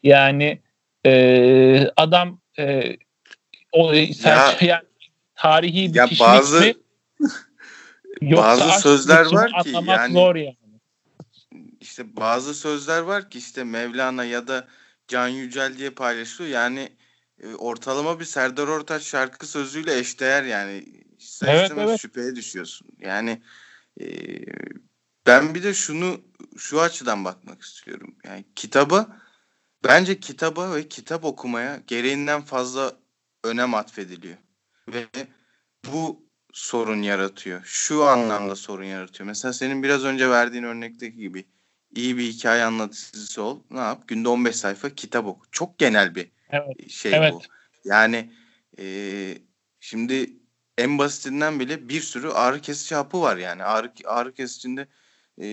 Yani 0.03 0.61
e, 1.05 1.87
adam 1.97 2.41
e, 2.59 2.97
o 3.71 3.93
ya, 3.93 4.53
yani 4.61 4.83
tarihi 5.35 5.93
bir 5.93 5.97
ya 5.97 6.07
bazı 6.19 6.73
bazı 8.21 8.81
sözler 8.81 9.25
var 9.25 9.63
ki 9.63 9.69
yani, 9.87 10.13
zor 10.13 10.35
yani 10.35 10.55
işte 11.81 12.15
bazı 12.15 12.53
sözler 12.53 13.01
var 13.01 13.29
ki 13.29 13.37
işte 13.37 13.63
Mevlana 13.63 14.25
ya 14.25 14.47
da 14.47 14.67
Can 15.07 15.27
Yücel 15.27 15.77
diye 15.77 15.89
paylaşılıyor. 15.89 16.53
Yani 16.53 16.89
e, 17.43 17.55
ortalama 17.55 18.19
bir 18.19 18.25
Serdar 18.25 18.67
Ortaç 18.67 19.03
şarkı 19.03 19.47
sözüyle 19.47 19.97
eşdeğer 19.97 20.43
yani. 20.43 20.85
İster 21.19 21.55
evet, 21.55 21.71
evet. 21.77 21.99
şüpheye 21.99 22.35
düşüyorsun. 22.35 22.87
Yani 22.99 23.41
e, 24.01 24.05
ben 25.27 25.55
bir 25.55 25.63
de 25.63 25.73
şunu 25.73 26.21
şu 26.57 26.81
açıdan 26.81 27.25
bakmak 27.25 27.61
istiyorum. 27.61 28.15
Yani 28.23 28.45
kitaba 28.55 29.21
bence 29.83 30.19
kitaba 30.19 30.75
ve 30.75 30.87
kitap 30.87 31.25
okumaya 31.25 31.81
gereğinden 31.87 32.41
fazla 32.41 32.97
önem 33.43 33.73
atfediliyor. 33.73 34.37
Ve 34.87 35.07
bu 35.93 36.29
sorun 36.53 37.01
yaratıyor. 37.01 37.61
Şu 37.65 38.03
anlamda 38.03 38.55
sorun 38.55 38.83
yaratıyor. 38.83 39.27
Mesela 39.27 39.53
senin 39.53 39.83
biraz 39.83 40.03
önce 40.03 40.29
verdiğin 40.29 40.63
örnekteki 40.63 41.17
gibi 41.17 41.45
iyi 41.95 42.17
bir 42.17 42.23
hikaye 42.23 42.63
anlatıcısı 42.63 43.41
ol. 43.43 43.59
Ne 43.71 43.79
yap? 43.79 44.07
Günde 44.07 44.29
15 44.29 44.55
sayfa 44.55 44.89
kitap 44.89 45.25
oku. 45.25 45.45
Çok 45.51 45.77
genel 45.77 46.15
bir 46.15 46.31
evet. 46.49 46.89
şey 46.89 47.15
evet. 47.15 47.33
bu. 47.33 47.41
Yani 47.85 48.31
e, 48.79 48.85
şimdi 49.79 50.33
en 50.77 50.97
basitinden 50.97 51.59
bile 51.59 51.89
bir 51.89 52.01
sürü 52.01 52.29
ağrı 52.29 52.61
kesici 52.61 52.95
hapı 52.95 53.21
var 53.21 53.37
yani. 53.37 53.63
Ağrı, 53.63 53.93
ağrı 54.05 54.33
kesicinde 54.33 54.87
e, 55.41 55.47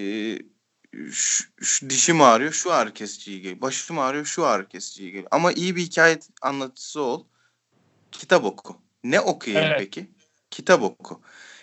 şu, 1.10 1.44
şu 1.60 1.90
dişim 1.90 2.22
ağrıyor 2.22 2.52
şu 2.52 2.72
ağrı 2.72 2.92
kesiciye 2.94 3.38
geliyor. 3.38 3.60
Başım 3.60 3.98
ağrıyor 3.98 4.24
şu 4.24 4.46
ağrı 4.46 4.68
kesiciye 4.68 5.10
geliyor. 5.10 5.28
Ama 5.30 5.52
iyi 5.52 5.76
bir 5.76 5.82
hikaye 5.82 6.18
anlatıcısı 6.42 7.00
ol. 7.00 7.26
Kitap 8.12 8.44
oku. 8.44 8.76
Ne 9.04 9.20
okuyayım 9.20 9.66
evet. 9.66 9.78
peki? 9.78 10.10
Kitap 10.50 10.82
oku. 10.82 11.22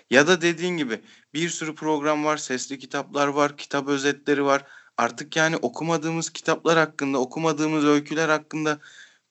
Ya 0.10 0.28
da 0.28 0.42
dediğin 0.42 0.78
gibi 0.78 1.02
bir 1.34 1.50
sürü 1.50 1.76
program 1.76 2.26
var, 2.26 2.38
sesli 2.38 2.80
kitaplar 2.80 3.28
var, 3.28 3.58
kitap 3.58 3.88
özetleri 3.88 4.46
var. 4.46 4.66
Artık 4.98 5.36
yani 5.36 5.58
okumadığımız 5.58 6.30
kitaplar 6.30 6.78
hakkında, 6.78 7.18
okumadığımız 7.18 7.86
öyküler 7.86 8.30
hakkında 8.30 8.80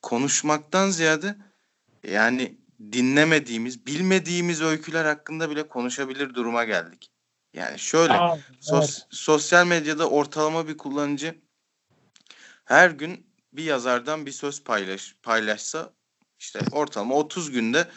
konuşmaktan 0.02 0.90
ziyade 0.90 1.36
yani 2.02 2.58
dinlemediğimiz, 2.92 3.86
bilmediğimiz 3.86 4.62
öyküler 4.62 5.04
hakkında 5.04 5.50
bile 5.50 5.68
konuşabilir 5.68 6.34
duruma 6.34 6.64
geldik. 6.64 7.10
Yani 7.54 7.78
şöyle 7.78 8.12
Aa, 8.12 8.38
sos, 8.60 9.02
sosyal 9.10 9.66
medyada 9.66 10.08
ortalama 10.08 10.68
bir 10.68 10.76
kullanıcı 10.76 11.34
her 12.64 12.90
gün 12.90 13.26
bir 13.52 13.64
yazardan 13.64 14.26
bir 14.26 14.32
söz 14.32 14.64
paylaş 14.64 15.16
paylaşsa 15.22 15.92
işte 16.38 16.60
ortalama 16.72 17.14
30 17.14 17.50
günde 17.50 17.88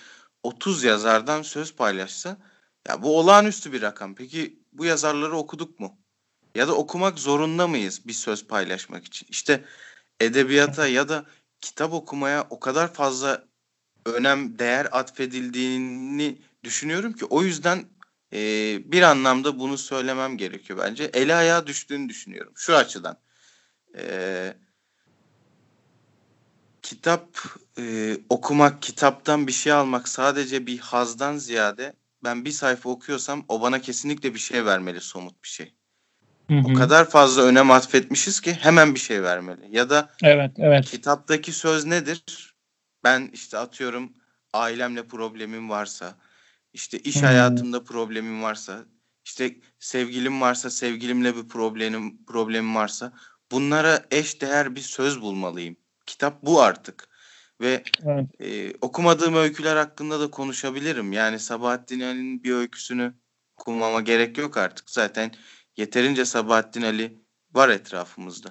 30 0.44 0.84
yazardan 0.84 1.42
söz 1.42 1.76
paylaşsa 1.76 2.38
ya 2.88 3.04
bu 3.04 3.20
olağanüstü 3.20 3.74
bir 3.74 3.82
rakam. 3.82 4.16
Peki 4.16 4.60
bu 4.74 4.86
yazarları 4.86 5.38
okuduk 5.38 5.80
mu? 5.80 5.98
Ya 6.56 6.68
da 6.68 6.76
okumak 6.76 7.20
zorunda 7.20 7.68
mıyız 7.68 8.08
bir 8.08 8.14
söz 8.14 8.48
paylaşmak 8.48 9.06
için? 9.06 9.28
İşte 9.30 9.66
edebiyata 10.20 10.88
ya 10.88 11.10
da 11.10 11.26
kitap 11.62 11.94
okumaya 11.94 12.48
o 12.50 12.60
kadar 12.60 12.94
fazla 12.94 13.46
önem, 14.06 14.60
değer 14.60 14.88
atfedildiğini 14.92 16.38
düşünüyorum 16.64 17.14
ki 17.14 17.26
o 17.26 17.44
yüzden 17.44 17.86
e, 18.34 18.40
bir 18.92 19.02
anlamda 19.02 19.60
bunu 19.60 19.78
söylemem 19.78 20.38
gerekiyor 20.38 20.80
bence. 20.80 21.04
Eli 21.04 21.34
ayağa 21.34 21.68
düştüğünü 21.68 22.10
düşünüyorum 22.10 22.54
şu 22.56 22.76
açıdan. 22.76 23.18
E, 23.98 24.54
kitap 26.82 27.28
e, 27.78 28.18
okumak, 28.30 28.82
kitaptan 28.82 29.48
bir 29.48 29.52
şey 29.52 29.74
almak 29.74 30.08
sadece 30.08 30.68
bir 30.68 30.80
hazdan 30.80 31.38
ziyade 31.38 31.94
ben 32.24 32.46
bir 32.46 32.52
sayfa 32.52 32.90
okuyorsam 32.90 33.46
o 33.48 33.62
bana 33.62 33.82
kesinlikle 33.82 34.34
bir 34.34 34.40
şey 34.40 34.66
vermeli, 34.66 35.02
somut 35.02 35.44
bir 35.44 35.48
şey. 35.50 35.74
Hı 36.48 36.58
hı. 36.58 36.68
O 36.68 36.74
kadar 36.74 37.10
fazla 37.10 37.42
önem 37.42 37.72
atfetmişiz 37.72 38.40
ki 38.40 38.54
hemen 38.54 38.96
bir 38.96 39.00
şey 39.00 39.24
vermeli. 39.24 39.68
Ya 39.70 39.90
da 39.90 40.10
evet, 40.24 40.52
evet. 40.58 40.86
kitaptaki 40.86 41.52
söz 41.52 41.86
nedir? 41.86 42.56
Ben 43.04 43.30
işte 43.34 43.58
atıyorum 43.58 44.14
ailemle 44.54 45.08
problemim 45.08 45.70
varsa, 45.70 46.16
işte 46.74 47.00
iş 47.00 47.16
hmm. 47.16 47.24
hayatımda 47.24 47.84
problemim 47.84 48.44
varsa, 48.44 48.86
işte 49.26 49.56
sevgilim 49.80 50.42
varsa, 50.42 50.70
sevgilimle 50.70 51.36
bir 51.36 51.48
problemim 51.48 52.26
problemim 52.26 52.76
varsa 52.76 53.14
bunlara 53.52 54.06
eş 54.12 54.42
değer 54.42 54.76
bir 54.76 54.82
söz 54.82 55.22
bulmalıyım. 55.22 55.76
Kitap 56.06 56.44
bu 56.44 56.62
artık. 56.62 57.11
Ve 57.62 57.84
evet. 58.06 58.26
e, 58.40 58.74
okumadığım 58.82 59.36
öyküler 59.36 59.76
hakkında 59.76 60.20
da 60.20 60.32
konuşabilirim. 60.32 61.12
Yani 61.12 61.40
Sabahattin 61.40 62.00
Ali'nin 62.00 62.44
bir 62.44 62.52
öyküsünü 62.52 63.14
okumama 63.58 64.02
gerek 64.02 64.38
yok 64.38 64.58
artık. 64.58 64.90
Zaten 64.90 65.32
yeterince 65.78 66.26
Sabahattin 66.26 66.82
Ali 66.82 67.18
var 67.54 67.70
etrafımızda. 67.70 68.50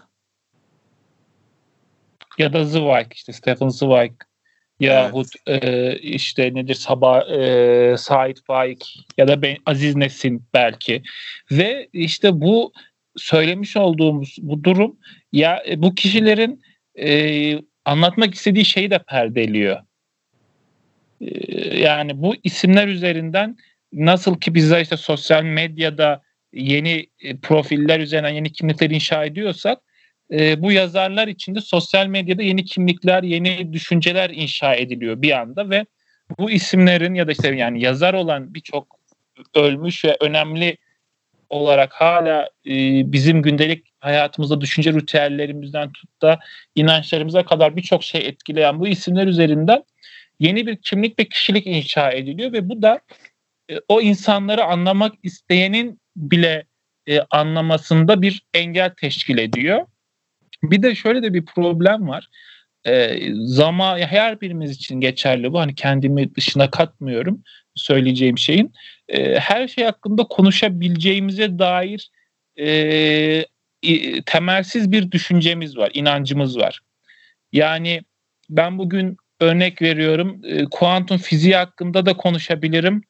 Ya 2.39 2.53
da 2.53 2.65
Zweig 2.65 3.13
işte 3.15 3.33
Stephen 3.33 3.69
Zweig 3.69 4.13
yahut 4.81 5.29
evet. 5.47 5.65
e, 5.65 5.99
işte 5.99 6.55
nedir 6.55 6.75
Sabah 6.75 7.31
e, 7.31 7.95
Said 7.99 8.37
Faik 8.47 9.07
ya 9.17 9.29
da 9.29 9.43
ben, 9.43 9.57
Aziz 9.67 9.97
Nesin 9.97 10.45
belki 10.55 11.03
ve 11.51 11.89
işte 11.93 12.41
bu 12.41 12.73
söylemiş 13.17 13.77
olduğumuz 13.77 14.37
bu 14.41 14.65
durum 14.65 14.99
ya 15.33 15.63
e, 15.69 15.83
bu 15.83 15.95
kişilerin 15.95 16.63
e, 16.95 17.70
anlatmak 17.91 18.35
istediği 18.35 18.65
şeyi 18.65 18.91
de 18.91 18.99
perdeliyor. 18.99 19.79
E, 21.21 21.79
yani 21.79 22.23
bu 22.23 22.35
isimler 22.45 22.89
üzerinden 22.89 23.57
nasıl 23.93 24.41
ki 24.41 24.55
bize 24.55 24.81
işte 24.81 24.97
sosyal 24.97 25.43
medyada 25.43 26.23
yeni 26.53 27.07
e, 27.21 27.37
profiller 27.37 28.01
üzerinden 28.01 28.31
yeni 28.31 28.53
kimlikler 28.53 28.91
inşa 28.91 29.25
ediyorsak 29.25 29.79
e, 30.33 30.63
bu 30.63 30.73
yazarlar 30.73 31.29
için 31.29 31.55
de 31.55 31.61
sosyal 31.61 32.07
medyada 32.07 32.43
yeni 32.43 32.65
kimlikler, 32.65 33.23
yeni 33.23 33.73
düşünceler 33.73 34.31
inşa 34.31 34.75
ediliyor 34.75 35.23
bir 35.23 35.41
anda 35.41 35.71
ve 35.71 35.87
bu 36.39 36.51
isimlerin 36.51 37.15
ya 37.15 37.27
da 37.27 37.33
işte 37.33 37.55
yani 37.55 37.83
yazar 37.83 38.15
olan 38.15 38.55
birçok 38.55 39.01
ölmüş 39.55 40.05
ve 40.05 40.17
önemli 40.21 40.77
olarak 41.51 41.93
hala 41.93 42.43
e, 42.67 42.73
bizim 43.13 43.43
gündelik 43.43 43.87
hayatımızda 44.01 44.61
düşünce 44.61 44.93
ritüellerimizden 44.93 45.93
tut 45.93 46.23
da 46.23 46.39
inançlarımıza 46.75 47.45
kadar 47.45 47.77
birçok 47.77 48.05
şey 48.05 48.27
etkileyen 48.27 48.81
bu 48.81 48.89
isimler 48.89 49.27
üzerinden 49.27 49.85
yeni 50.41 50.67
bir 50.67 50.77
kimlik 50.77 51.19
ve 51.19 51.25
kişilik 51.25 51.67
inşa 51.67 52.11
ediliyor 52.11 52.53
ve 52.53 52.69
bu 52.69 52.83
da 52.83 53.01
e, 53.71 53.75
o 53.89 54.01
insanları 54.01 54.65
anlamak 54.65 55.15
isteyenin 55.23 56.01
bile 56.17 56.65
e, 57.09 57.21
anlamasında 57.21 58.23
bir 58.23 58.43
engel 58.55 58.91
teşkil 58.91 59.39
ediyor. 59.39 59.87
Bir 60.63 60.83
de 60.83 60.95
şöyle 60.95 61.23
de 61.23 61.35
bir 61.35 61.45
problem 61.45 62.09
var. 62.09 62.29
E, 62.87 63.19
zaman 63.35 63.99
her 63.99 64.41
birimiz 64.41 64.71
için 64.71 65.01
geçerli 65.01 65.53
bu. 65.53 65.61
Hani 65.61 65.75
kendimi 65.75 66.35
dışına 66.35 66.71
katmıyorum 66.71 67.43
söyleyeceğim 67.75 68.39
şeyin. 68.39 68.73
E, 69.09 69.39
her 69.39 69.69
şey 69.69 69.85
hakkında 69.85 70.25
konuşabileceğimize 70.25 71.59
dair 71.59 72.11
e, 72.59 73.45
temelsiz 74.27 74.93
bir 74.93 75.11
düşüncemiz 75.11 75.77
var, 75.77 75.91
inancımız 75.95 76.59
var. 76.59 76.81
Yani 77.53 78.01
ben 78.51 78.79
bugün 78.79 79.17
örnek 79.41 79.83
veriyorum, 79.83 80.41
e, 80.45 80.65
kuantum 80.65 81.19
fiziği 81.19 81.57
hakkında 81.57 82.07
da 82.07 82.17
konuşabilirim. 82.17 83.03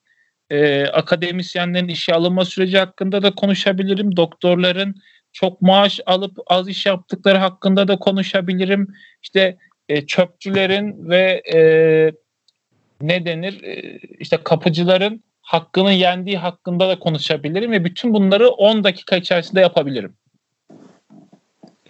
E, 0.51 0.85
akademisyenlerin 0.87 1.89
işe 1.89 2.15
alınma 2.15 2.45
süreci 2.45 2.79
hakkında 2.79 3.23
da 3.23 3.35
konuşabilirim. 3.35 4.17
Doktorların 4.17 4.95
çok 5.33 5.63
maaş 5.63 6.01
alıp 6.07 6.39
az 6.47 6.69
iş 6.69 6.87
yaptıkları 6.87 7.39
hakkında 7.39 7.89
da 7.89 7.97
konuşabilirim. 7.97 8.95
İşte 9.23 9.57
e, 9.89 10.07
çöpçülerin 10.07 11.09
ve 11.09 11.43
e, 11.55 11.59
ne 13.03 13.27
denir 13.27 13.63
e, 13.63 13.99
işte 14.19 14.37
kapıcıların 14.45 15.25
hakkının 15.43 15.91
yendiği 15.91 16.39
hakkında 16.39 16.89
da 16.89 16.99
konuşabilirim 16.99 17.73
ve 17.73 17.85
bütün 17.85 18.15
bunları 18.15 18.49
10 18.49 18.85
dakika 18.85 19.17
içerisinde 19.17 19.61
yapabilirim. 19.61 20.17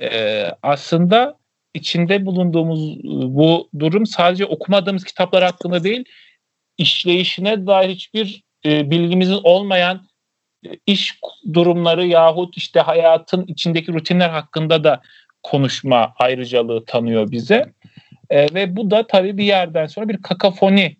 E, 0.00 0.46
aslında 0.62 1.36
içinde 1.74 2.26
bulunduğumuz 2.26 3.04
bu 3.36 3.68
durum 3.78 4.06
sadece 4.06 4.46
okumadığımız 4.46 5.04
kitaplar 5.04 5.44
hakkında 5.44 5.84
değil, 5.84 6.04
işleyişine 6.78 7.66
dair 7.66 7.88
hiçbir 7.88 8.42
e, 8.64 8.90
bilgimizin 8.90 9.40
olmayan 9.44 10.06
iş 10.86 11.18
durumları 11.52 12.06
yahut 12.06 12.56
işte 12.56 12.80
hayatın 12.80 13.44
içindeki 13.46 13.92
rutinler 13.92 14.30
hakkında 14.30 14.84
da 14.84 15.00
konuşma 15.42 16.14
ayrıcalığı 16.18 16.84
tanıyor 16.84 17.30
bize. 17.30 17.72
E, 18.30 18.54
ve 18.54 18.76
bu 18.76 18.90
da 18.90 19.06
tabii 19.06 19.38
bir 19.38 19.44
yerden 19.44 19.86
sonra 19.86 20.08
bir 20.08 20.22
kakafoni 20.22 20.96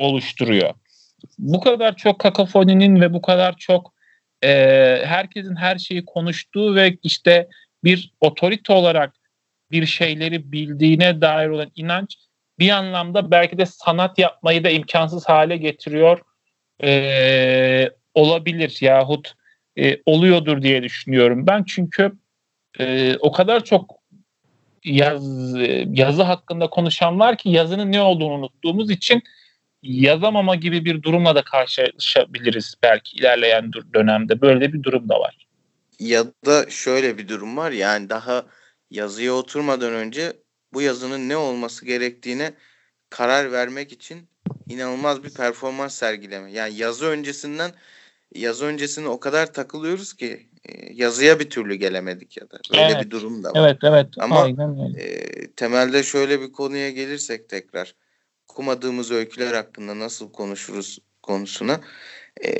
oluşturuyor. 0.00 0.74
Bu 1.38 1.60
kadar 1.60 1.96
çok 1.96 2.18
kakafoninin 2.18 3.00
ve 3.00 3.12
bu 3.12 3.22
kadar 3.22 3.56
çok 3.56 3.94
e, 4.42 4.48
herkesin 5.04 5.56
her 5.56 5.78
şeyi 5.78 6.04
konuştuğu 6.04 6.74
ve 6.74 6.96
işte 7.02 7.48
bir 7.84 8.12
otorite 8.20 8.72
olarak 8.72 9.14
bir 9.70 9.86
şeyleri 9.86 10.52
bildiğine 10.52 11.20
dair 11.20 11.48
olan 11.48 11.70
inanç 11.76 12.16
bir 12.58 12.70
anlamda 12.70 13.30
belki 13.30 13.58
de 13.58 13.66
sanat 13.66 14.18
yapmayı 14.18 14.64
da 14.64 14.70
imkansız 14.70 15.28
hale 15.28 15.56
getiriyor 15.56 16.20
e, 16.82 17.90
olabilir 18.14 18.78
yahut 18.80 19.32
e, 19.78 19.98
oluyordur 20.06 20.62
diye 20.62 20.82
düşünüyorum 20.82 21.46
ben 21.46 21.64
çünkü 21.64 22.12
e, 22.80 23.16
o 23.20 23.32
kadar 23.32 23.64
çok 23.64 23.96
yaz 24.84 25.24
yazı 25.86 26.22
hakkında 26.22 26.70
konuşan 26.70 27.20
var 27.20 27.38
ki 27.38 27.50
yazının 27.50 27.92
ne 27.92 28.00
olduğunu 28.00 28.32
unuttuğumuz 28.32 28.90
için 28.90 29.22
yazamama 29.86 30.54
gibi 30.54 30.84
bir 30.84 31.02
durumla 31.02 31.34
da 31.34 31.42
karşılaşabiliriz 31.42 32.74
belki 32.82 33.16
ilerleyen 33.16 33.72
dönemde 33.94 34.40
böyle 34.40 34.72
bir 34.72 34.82
durum 34.82 35.08
da 35.08 35.20
var. 35.20 35.46
Ya 35.98 36.24
da 36.46 36.70
şöyle 36.70 37.18
bir 37.18 37.28
durum 37.28 37.56
var 37.56 37.70
yani 37.70 38.10
daha 38.10 38.46
yazıya 38.90 39.32
oturmadan 39.32 39.92
önce 39.92 40.32
bu 40.72 40.82
yazının 40.82 41.28
ne 41.28 41.36
olması 41.36 41.84
gerektiğine 41.86 42.52
karar 43.10 43.52
vermek 43.52 43.92
için 43.92 44.28
inanılmaz 44.68 45.24
bir 45.24 45.30
performans 45.30 45.94
sergileme. 45.94 46.52
Yani 46.52 46.74
yazı 46.74 47.06
öncesinden 47.06 47.70
yazı 48.34 48.64
öncesine 48.64 49.08
o 49.08 49.20
kadar 49.20 49.52
takılıyoruz 49.52 50.14
ki 50.14 50.48
e, 50.68 50.92
yazıya 50.92 51.40
bir 51.40 51.50
türlü 51.50 51.74
gelemedik 51.74 52.36
ya 52.36 52.50
da 52.50 52.58
böyle 52.72 52.82
evet. 52.82 53.04
bir 53.04 53.10
durum 53.10 53.44
da 53.44 53.48
var. 53.48 53.54
Evet 53.60 53.78
evet. 53.82 54.06
Ama 54.18 54.48
E, 54.98 55.50
temelde 55.56 56.02
şöyle 56.02 56.40
bir 56.40 56.52
konuya 56.52 56.90
gelirsek 56.90 57.48
tekrar 57.48 57.94
okumadığımız 58.48 59.10
öyküler 59.10 59.54
hakkında 59.54 59.98
nasıl 59.98 60.32
konuşuruz 60.32 60.98
konusuna 61.22 61.80
e, 62.44 62.50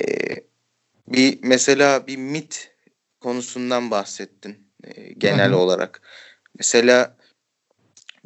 bir 1.07 1.39
mesela 1.41 2.07
bir 2.07 2.17
mit 2.17 2.75
konusundan 3.19 3.91
bahsettin 3.91 4.71
e, 4.83 5.13
genel 5.13 5.49
Hı-hı. 5.49 5.57
olarak. 5.57 6.01
Mesela 6.57 7.17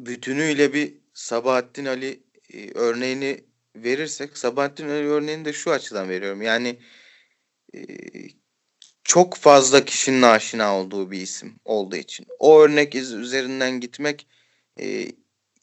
bütünüyle 0.00 0.72
bir 0.74 0.94
Sabahattin 1.14 1.84
Ali 1.84 2.22
e, 2.52 2.70
örneğini 2.74 3.44
verirsek 3.76 4.38
Sabahattin 4.38 4.88
Ali 4.88 5.06
örneğini 5.08 5.44
de 5.44 5.52
şu 5.52 5.70
açıdan 5.70 6.08
veriyorum. 6.08 6.42
Yani 6.42 6.78
e, 7.74 7.80
çok 9.04 9.36
fazla 9.36 9.84
kişinin 9.84 10.22
aşina 10.22 10.78
olduğu 10.78 11.10
bir 11.10 11.20
isim 11.20 11.54
olduğu 11.64 11.96
için. 11.96 12.26
O 12.38 12.60
örnek 12.60 12.94
üzerinden 12.94 13.80
gitmek 13.80 14.26
e, 14.80 15.12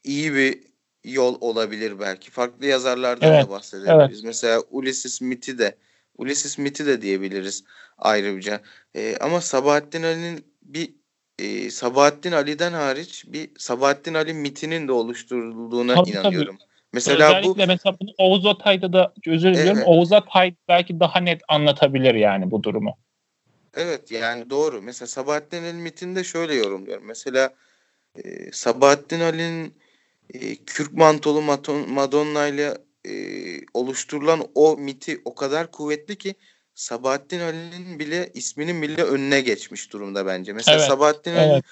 iyi 0.04 0.34
bir 0.34 0.69
yol 1.12 1.38
olabilir 1.42 2.00
belki. 2.00 2.32
Farklı 2.32 2.66
yazarlardan 2.66 3.34
evet, 3.34 3.46
da 3.46 3.50
bahsedebiliriz. 3.50 4.18
Evet. 4.18 4.24
Mesela 4.24 4.62
Ulysses 4.72 5.14
Smith'i 5.14 5.58
de 5.58 5.76
Ulysses 6.18 6.52
Smith'i 6.52 6.86
de 6.86 7.02
diyebiliriz 7.02 7.64
ayrıca. 7.98 8.62
E, 8.96 9.18
ama 9.18 9.42
Sabahattin 9.42 10.04
Ali'nin 10.04 10.46
bir 10.62 10.90
e, 11.40 11.70
Sabahattin 11.70 12.32
Ali'den 12.32 12.74
hariç 12.74 13.26
bir 13.28 13.50
Sabahattin 13.58 14.14
Ali 14.14 14.34
mitinin 14.34 14.88
de 14.88 14.92
oluşturulduğuna 14.92 15.96
tabii, 15.96 16.10
inanıyorum. 16.10 16.58
Tabii. 16.58 16.70
Mesela 16.94 17.28
Özellikle 17.28 17.50
bu 17.50 17.68
mesela 17.68 17.96
bunu 18.02 18.10
Oğuz 18.18 18.46
Atay'da 18.46 18.94
da 18.94 19.14
özür 19.28 19.54
diliyorum. 19.54 19.78
Evet. 19.78 19.88
Oğuz 19.88 20.14
Atay 20.14 20.54
belki 20.68 21.00
daha 21.00 21.20
net 21.20 21.42
anlatabilir 21.48 22.16
yani 22.16 22.52
bu 22.52 22.64
durumu. 22.64 22.98
Evet 23.76 24.12
yani 24.12 24.50
doğru. 24.50 24.82
Mesela 24.82 25.08
Sabahattin 25.08 25.64
Ali 25.64 25.74
mitinde 25.74 26.24
şöyle 26.24 26.56
yorumluyorum. 26.56 27.06
Mesela 27.06 27.54
e, 28.24 28.52
Sabahattin 28.52 29.20
Ali'nin 29.20 29.74
e, 30.34 30.56
Kürk 30.56 30.94
mantolu 30.94 31.42
Madonna 31.88 32.48
ile 32.48 32.78
e, 33.08 33.14
oluşturulan 33.74 34.48
o 34.56 34.78
miti 34.78 35.22
o 35.26 35.36
kadar 35.36 35.72
kuvvetli 35.72 36.16
ki 36.16 36.36
Sabahattin 36.76 37.40
Ali'nin 37.40 38.00
bile 38.00 38.32
isminin 38.34 38.82
bile 38.82 39.04
önüne 39.04 39.42
geçmiş 39.42 39.94
durumda 39.94 40.26
bence. 40.26 40.54
Mesela 40.54 40.78
evet, 40.78 40.88
Sabahattin 40.88 41.32
evet. 41.32 41.42
Ali'nin 41.42 41.64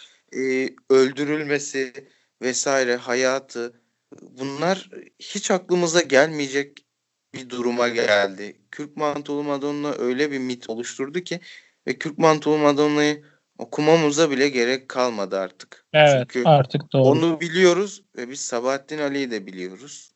e, 0.65 0.75
öldürülmesi 0.89 1.93
vesaire 2.41 2.95
hayatı 2.95 3.81
bunlar 4.21 4.89
hiç 5.19 5.51
aklımıza 5.51 6.01
gelmeyecek 6.01 6.85
bir 7.33 7.49
duruma 7.49 7.87
geldi. 7.87 8.61
Kürk 8.71 8.97
Mantolu 8.97 9.43
Madonna 9.43 9.93
öyle 9.93 10.31
bir 10.31 10.39
mit 10.39 10.69
oluşturdu 10.69 11.19
ki 11.19 11.39
ve 11.87 11.97
Kürk 11.97 12.17
Mantolu 12.17 12.57
Madonna'yı 12.57 13.23
okumamıza 13.57 14.31
bile 14.31 14.49
gerek 14.49 14.89
kalmadı 14.89 15.39
artık. 15.39 15.85
Evet 15.93 16.27
Çünkü 16.33 16.49
artık 16.49 16.91
doğru. 16.93 17.03
Onu 17.03 17.41
biliyoruz 17.41 18.03
ve 18.17 18.29
biz 18.29 18.39
Sabahattin 18.39 18.97
Ali'yi 18.97 19.31
de 19.31 19.45
biliyoruz. 19.45 20.11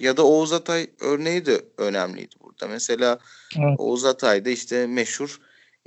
Ya 0.00 0.16
da 0.16 0.26
Oğuz 0.26 0.52
Atay 0.52 0.90
örneği 1.00 1.46
de 1.46 1.64
önemliydi 1.78 2.34
burada. 2.40 2.68
Mesela 2.68 3.18
evet. 3.58 3.74
Oğuz 3.78 4.04
Atay'da 4.04 4.50
işte 4.50 4.86
meşhur 4.86 5.40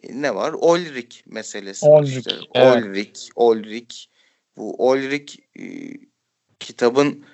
e, 0.03 0.21
ne 0.21 0.35
var? 0.35 0.53
Olrik 0.53 1.23
meselesi. 1.27 1.85
Olrik. 1.85 2.17
Işte. 2.17 2.31
Evet. 2.55 2.83
Olrik, 2.83 3.29
Olrik. 3.35 4.09
Bu 4.57 4.87
Olrik 4.89 5.39
e, 5.59 5.65
kitabın 6.59 7.25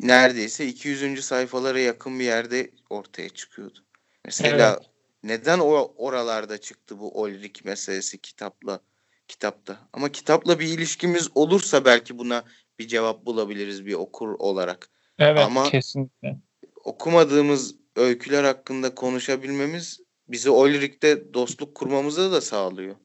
neredeyse 0.00 0.66
200. 0.66 1.24
sayfalara 1.24 1.80
yakın 1.80 2.18
bir 2.18 2.24
yerde 2.24 2.70
ortaya 2.90 3.28
çıkıyordu. 3.28 3.78
Mesela 4.24 4.76
evet. 4.78 4.90
Neden 5.22 5.58
o 5.58 5.92
oralarda 5.96 6.58
çıktı 6.58 6.98
bu 6.98 7.20
Olrik 7.22 7.64
meselesi 7.64 8.18
kitapla 8.18 8.80
kitapta? 9.28 9.78
Ama 9.92 10.12
kitapla 10.12 10.58
bir 10.58 10.66
ilişkimiz 10.66 11.30
olursa 11.34 11.84
belki 11.84 12.18
buna 12.18 12.42
bir 12.78 12.88
cevap 12.88 13.26
bulabiliriz 13.26 13.86
bir 13.86 13.94
okur 13.94 14.28
olarak. 14.38 14.88
Evet 15.18 15.38
Ama 15.46 15.64
kesinlikle. 15.64 16.36
Okumadığımız 16.84 17.74
öyküler 17.96 18.44
hakkında 18.44 18.94
konuşabilmemiz 18.94 20.00
bizi 20.28 20.50
Olrik'te 20.50 21.34
dostluk 21.34 21.74
kurmamıza 21.74 22.32
da 22.32 22.40
sağlıyor. 22.40 22.96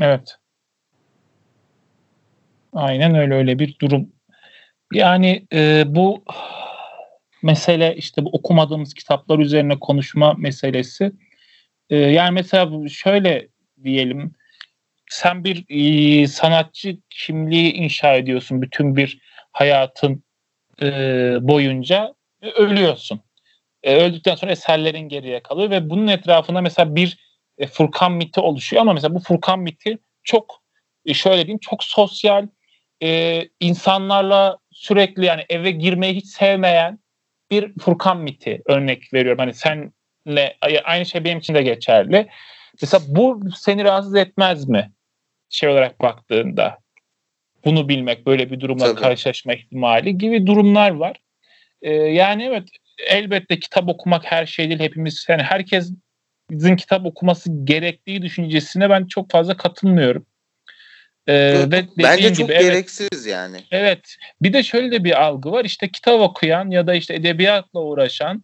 Evet. 0.00 0.36
Aynen 2.72 3.14
öyle 3.14 3.34
öyle 3.34 3.58
bir 3.58 3.78
durum. 3.80 4.12
Yani 4.92 5.46
e, 5.52 5.84
bu 5.86 6.24
mesele 7.42 7.94
işte 7.96 8.24
bu 8.24 8.28
okumadığımız 8.28 8.94
kitaplar 8.94 9.38
üzerine 9.38 9.78
konuşma 9.78 10.34
meselesi. 10.34 11.12
E, 11.90 11.96
yani 11.96 12.30
mesela 12.30 12.88
şöyle 12.88 13.48
diyelim 13.84 14.34
sen 15.10 15.44
bir 15.44 15.64
e, 15.68 16.26
sanatçı 16.26 16.96
kimliği 17.10 17.72
inşa 17.72 18.14
ediyorsun 18.14 18.62
bütün 18.62 18.96
bir 18.96 19.18
hayatın 19.52 20.24
e, 20.82 20.86
boyunca 21.40 22.14
e, 22.42 22.50
ölüyorsun. 22.50 23.20
Öldükten 23.82 24.34
sonra 24.34 24.52
eserlerin 24.52 25.08
geriye 25.08 25.42
kalıyor 25.42 25.70
ve 25.70 25.90
bunun 25.90 26.06
etrafında 26.06 26.60
mesela 26.60 26.94
bir 26.94 27.18
e, 27.58 27.66
Furkan 27.66 28.12
miti 28.12 28.40
oluşuyor 28.40 28.82
ama 28.82 28.92
mesela 28.92 29.14
bu 29.14 29.20
Furkan 29.20 29.60
miti 29.60 29.98
çok 30.24 30.62
e, 31.06 31.14
şöyle 31.14 31.42
diyeyim 31.42 31.58
çok 31.58 31.84
sosyal 31.84 32.46
insanlarla 33.60 34.58
sürekli 34.72 35.24
yani 35.24 35.44
eve 35.48 35.70
girmeyi 35.70 36.14
hiç 36.14 36.26
sevmeyen 36.26 36.98
bir 37.50 37.72
Furkan 37.80 38.18
miti 38.18 38.62
örnek 38.66 39.12
veriyorum. 39.14 39.38
Hani 39.38 39.54
senle 39.54 40.56
aynı 40.84 41.06
şey 41.06 41.24
benim 41.24 41.38
için 41.38 41.54
de 41.54 41.62
geçerli. 41.62 42.28
Mesela 42.82 43.02
bu 43.08 43.40
seni 43.56 43.84
rahatsız 43.84 44.14
etmez 44.14 44.68
mi? 44.68 44.92
Şey 45.48 45.68
olarak 45.68 46.00
baktığında 46.00 46.78
bunu 47.64 47.88
bilmek, 47.88 48.26
böyle 48.26 48.50
bir 48.50 48.60
durumla 48.60 48.84
Tabii. 48.84 49.00
karşılaşma 49.00 49.54
ihtimali 49.54 50.18
gibi 50.18 50.46
durumlar 50.46 50.90
var. 50.90 51.20
Ee, 51.82 51.92
yani 51.92 52.44
evet 52.44 52.68
elbette 53.06 53.58
kitap 53.58 53.88
okumak 53.88 54.24
her 54.24 54.46
şey 54.46 54.68
değil. 54.68 54.80
Hepimiz 54.80 55.26
yani 55.28 55.42
herkesin 55.42 56.76
kitap 56.76 57.06
okuması 57.06 57.50
gerektiği 57.64 58.22
düşüncesine 58.22 58.90
ben 58.90 59.06
çok 59.06 59.30
fazla 59.30 59.56
katılmıyorum. 59.56 60.26
Ee, 61.28 61.64
ve 61.72 61.84
Bence 61.98 62.34
çok 62.34 62.48
gibi, 62.48 62.58
gereksiz 62.58 63.08
evet, 63.12 63.26
yani. 63.26 63.56
Evet. 63.70 64.16
Bir 64.42 64.52
de 64.52 64.62
şöyle 64.62 64.90
de 64.90 65.04
bir 65.04 65.22
algı 65.22 65.52
var. 65.52 65.64
İşte 65.64 65.88
kitap 65.88 66.20
okuyan 66.20 66.70
ya 66.70 66.86
da 66.86 66.94
işte 66.94 67.14
edebiyatla 67.14 67.80
uğraşan 67.80 68.42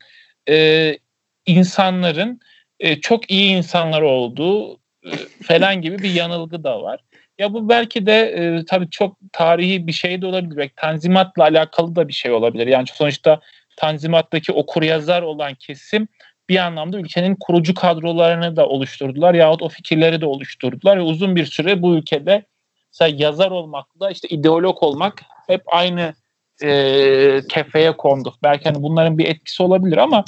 e, 0.49 0.99
insanların 1.47 2.41
e, 2.81 3.01
çok 3.01 3.31
iyi 3.31 3.57
insanlar 3.57 4.03
olduğu 4.03 4.75
e, 4.75 5.11
falan 5.43 5.83
gibi 5.83 5.99
bir 5.99 6.11
yanılgı 6.11 6.65
da 6.65 6.83
var. 6.83 7.01
Ya 7.39 7.53
bu 7.53 7.69
belki 7.69 8.07
de 8.07 8.21
e, 8.21 8.65
tabii 8.65 8.91
çok 8.91 9.17
tarihi 9.33 9.87
bir 9.87 9.93
şey 9.93 10.23
de 10.23 10.27
olabilir. 10.27 10.57
Belki 10.57 10.75
Tanzimat'la 10.75 11.43
alakalı 11.43 11.97
da 11.97 12.09
bir 12.09 12.13
şey 12.13 12.33
olabilir. 12.33 12.67
Yani 12.67 12.87
sonuçta 12.95 13.41
Tanzimat'taki 13.77 14.53
okur 14.53 14.83
yazar 14.83 15.23
olan 15.23 15.55
kesim 15.55 16.09
bir 16.49 16.57
anlamda 16.57 16.99
ülkenin 16.99 17.37
kurucu 17.41 17.75
kadrolarını 17.75 18.57
da 18.57 18.67
oluşturdular 18.69 19.35
yahut 19.35 19.63
o 19.63 19.69
fikirleri 19.69 20.21
de 20.21 20.27
oluşturdular 20.27 20.97
ve 20.97 21.03
uzun 21.03 21.37
bir 21.37 21.47
süre 21.47 21.83
bu 21.83 21.97
ülkede 21.97 22.45
mesela 22.93 23.17
yazar 23.19 23.51
olmakla 23.51 24.11
işte 24.11 24.29
ideolog 24.29 24.83
olmak 24.83 25.23
hep 25.47 25.63
aynı 25.67 26.15
e, 26.63 27.41
kefeye 27.49 27.97
kondu. 27.97 28.35
Belki 28.43 28.65
hani 28.65 28.83
bunların 28.83 29.19
bir 29.19 29.27
etkisi 29.27 29.63
olabilir 29.63 29.97
ama 29.97 30.25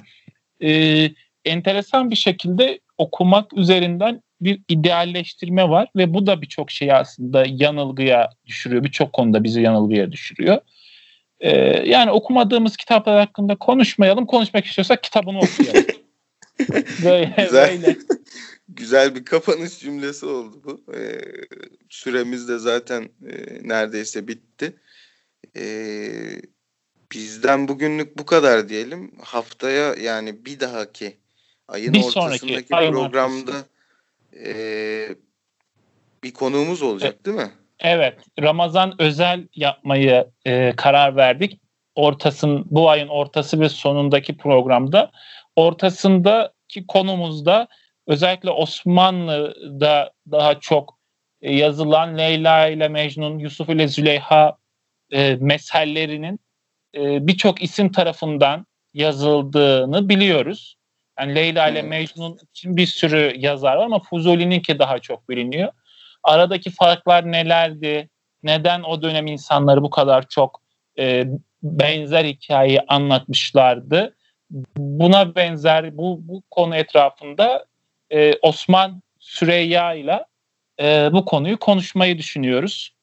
e, 0.63 1.11
enteresan 1.45 2.11
bir 2.11 2.17
şekilde 2.17 2.81
okumak 2.99 3.53
üzerinden 3.53 4.23
bir 4.41 4.61
idealleştirme 4.69 5.69
var 5.69 5.89
ve 5.97 6.15
bu 6.15 6.27
da 6.27 6.43
birçok 6.43 6.71
şeyi 6.71 6.95
aslında 6.95 7.45
yanılgıya 7.49 8.31
düşürüyor. 8.47 8.85
Birçok 8.85 9.13
konuda 9.13 9.45
bizi 9.45 9.61
yanılgıya 9.61 10.13
düşürüyor. 10.13 10.59
Ee, 11.41 11.51
yani 11.89 12.11
okumadığımız 12.11 12.77
kitaplar 12.77 13.19
hakkında 13.19 13.57
konuşmayalım. 13.57 14.27
Konuşmak 14.27 14.65
istiyorsak 14.65 15.03
kitabını 15.03 15.39
okuyalım. 15.39 15.85
böyle, 17.05 17.35
Güzel. 17.37 17.83
böyle. 17.83 17.97
Güzel 18.69 19.15
bir 19.15 19.25
kapanış 19.25 19.79
cümlesi 19.79 20.27
oldu 20.27 20.63
bu. 20.65 20.95
Ee, 20.95 21.21
süremiz 21.91 22.49
de 22.49 22.59
zaten 22.59 23.03
e, 23.03 23.69
neredeyse 23.69 24.29
bitti. 24.29 24.77
Ee, 25.57 26.43
bizden 27.13 27.69
bugünlük 27.69 28.19
bu 28.19 28.27
kadar 28.27 28.69
diyelim. 28.69 29.13
Haftaya 29.23 29.95
yani 29.95 30.45
bir 30.45 30.61
dahaki 30.61 31.17
ayın 31.69 31.95
bir 31.95 32.03
ortasındaki 32.03 32.69
programda 32.69 33.53
e, 34.45 34.55
bir 36.25 36.33
konuğumuz 36.33 36.83
olacak 36.83 37.15
evet. 37.15 37.27
değil 37.27 37.37
mi? 37.37 37.53
Evet. 37.81 38.19
Ramazan 38.41 38.95
özel 38.99 39.49
yapmayı 39.55 40.27
e, 40.47 40.73
karar 40.77 41.17
verdik. 41.17 41.61
Ortasın 41.95 42.65
bu 42.71 42.91
ayın 42.91 43.09
ortası 43.09 43.61
ve 43.61 43.69
sonundaki 43.69 44.37
programda 44.37 45.11
ortasındaki 45.57 46.87
konumuzda 46.89 47.69
özellikle 48.07 48.51
Osmanlı'da 48.51 50.13
daha 50.31 50.61
çok 50.61 50.99
e, 51.43 51.57
yazılan 51.57 52.19
Leyla 52.19 52.69
ile 52.69 52.89
Mecnun, 52.89 53.39
Yusuf 53.39 53.69
ile 53.69 53.89
Züleyha 53.89 54.57
e, 55.13 55.37
mesellerinin 55.41 56.41
e, 56.95 57.27
birçok 57.27 57.63
isim 57.63 57.93
tarafından 57.93 58.67
yazıldığını 58.95 60.09
biliyoruz. 60.09 60.77
Yani 61.19 61.35
Leyla 61.35 61.69
ile 61.69 61.83
Mecnun 61.83 62.39
için 62.51 62.77
bir 62.77 62.87
sürü 62.87 63.35
yazar 63.37 63.77
var 63.77 63.85
ama 63.85 64.01
Fuzuli'ninki 64.01 64.79
daha 64.79 64.99
çok 64.99 65.29
biliniyor. 65.29 65.73
Aradaki 66.23 66.71
farklar 66.71 67.33
nelerdi? 67.33 68.09
Neden 68.43 68.83
o 68.83 69.03
dönem 69.03 69.27
insanları 69.27 69.83
bu 69.83 69.91
kadar 69.91 70.29
çok 70.29 70.63
e, 70.99 71.25
benzer 71.63 72.25
hikayeyi 72.25 72.81
anlatmışlardı? 72.89 74.17
Buna 74.77 75.35
benzer 75.35 75.99
bu, 75.99 76.19
bu 76.23 76.43
konu 76.51 76.77
etrafında 76.77 77.65
e, 78.15 78.39
Osman 78.43 79.03
Süreyya 79.19 79.95
ile 79.95 80.25
e, 80.81 81.13
bu 81.13 81.25
konuyu 81.25 81.59
konuşmayı 81.59 82.19
düşünüyoruz. 82.19 82.95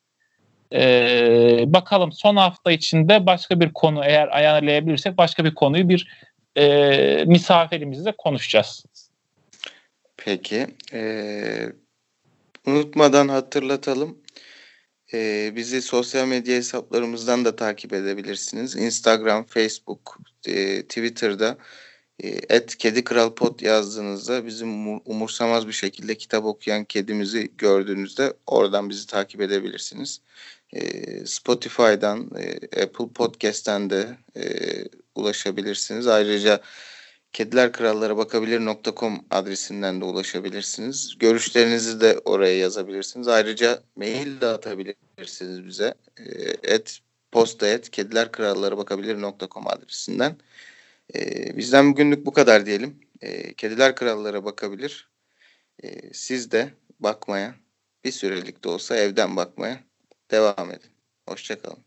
E, 0.74 1.64
bakalım 1.68 2.12
son 2.12 2.36
hafta 2.36 2.72
içinde 2.72 3.26
başka 3.26 3.60
bir 3.60 3.74
konu 3.74 4.06
eğer 4.06 4.28
ayarlayabilirsek 4.38 5.18
başka 5.18 5.46
bir 5.46 5.56
konuyu 5.56 5.90
bir 5.90 6.08
e, 6.58 7.26
misafirimizle 7.28 8.12
konuşacağız. 8.18 8.86
Peki. 10.18 10.68
Ee, 10.94 11.70
unutmadan 12.68 13.28
hatırlatalım. 13.28 14.18
Ee, 15.14 15.52
bizi 15.56 15.82
sosyal 15.82 16.28
medya 16.28 16.56
hesaplarımızdan 16.56 17.46
da 17.46 17.56
takip 17.56 17.94
edebilirsiniz. 17.94 18.76
Instagram, 18.76 19.44
Facebook, 19.44 20.18
e, 20.48 20.82
Twitter'da 20.82 21.58
et 22.24 22.78
Kedi 22.78 23.04
Kral 23.04 23.34
Pot 23.36 23.62
yazdığınızda 23.62 24.46
bizim 24.46 24.88
umursamaz 25.06 25.68
bir 25.68 25.74
şekilde 25.74 26.16
kitap 26.18 26.46
okuyan 26.46 26.84
kedimizi 26.84 27.52
gördüğünüzde 27.58 28.34
oradan 28.48 28.90
bizi 28.90 29.08
takip 29.08 29.42
edebilirsiniz. 29.42 30.22
E, 30.74 30.82
Spotify'dan, 31.26 32.30
e, 32.40 32.54
Apple 32.84 33.08
Podcast'ten 33.16 33.90
de 33.90 34.18
e, 34.36 34.44
ulaşabilirsiniz. 35.16 36.08
Ayrıca 36.08 36.62
kedilerkrallara 37.34 38.18
bakabilir.com 38.18 39.26
adresinden 39.32 40.02
de 40.02 40.06
ulaşabilirsiniz. 40.06 41.18
Görüşlerinizi 41.20 42.02
de 42.02 42.20
oraya 42.26 42.58
yazabilirsiniz. 42.58 43.28
Ayrıca 43.28 43.84
mail 43.96 44.42
de 44.42 44.48
atabilirsiniz 44.48 45.66
bize. 45.66 45.94
Et 46.64 47.00
posta 47.32 47.68
et 47.68 47.90
kedilerkrallara 47.90 48.78
bakabilir.com 48.78 49.68
adresinden. 49.68 50.38
E, 51.16 51.58
bizden 51.58 51.92
bugünlük 51.92 52.26
bu 52.26 52.32
kadar 52.32 52.66
diyelim. 52.66 53.00
E, 53.22 53.54
kediler 53.54 53.96
krallara 53.96 54.46
bakabilir. 54.46 55.12
E, 55.84 56.14
siz 56.14 56.52
de 56.52 56.74
bakmaya, 57.00 57.56
bir 58.04 58.12
sürelik 58.12 58.64
de 58.64 58.70
olsa 58.70 58.98
evden 58.98 59.36
bakmaya 59.36 59.80
devam 60.32 60.72
edin. 60.72 60.92
Hoşçakalın. 61.30 61.86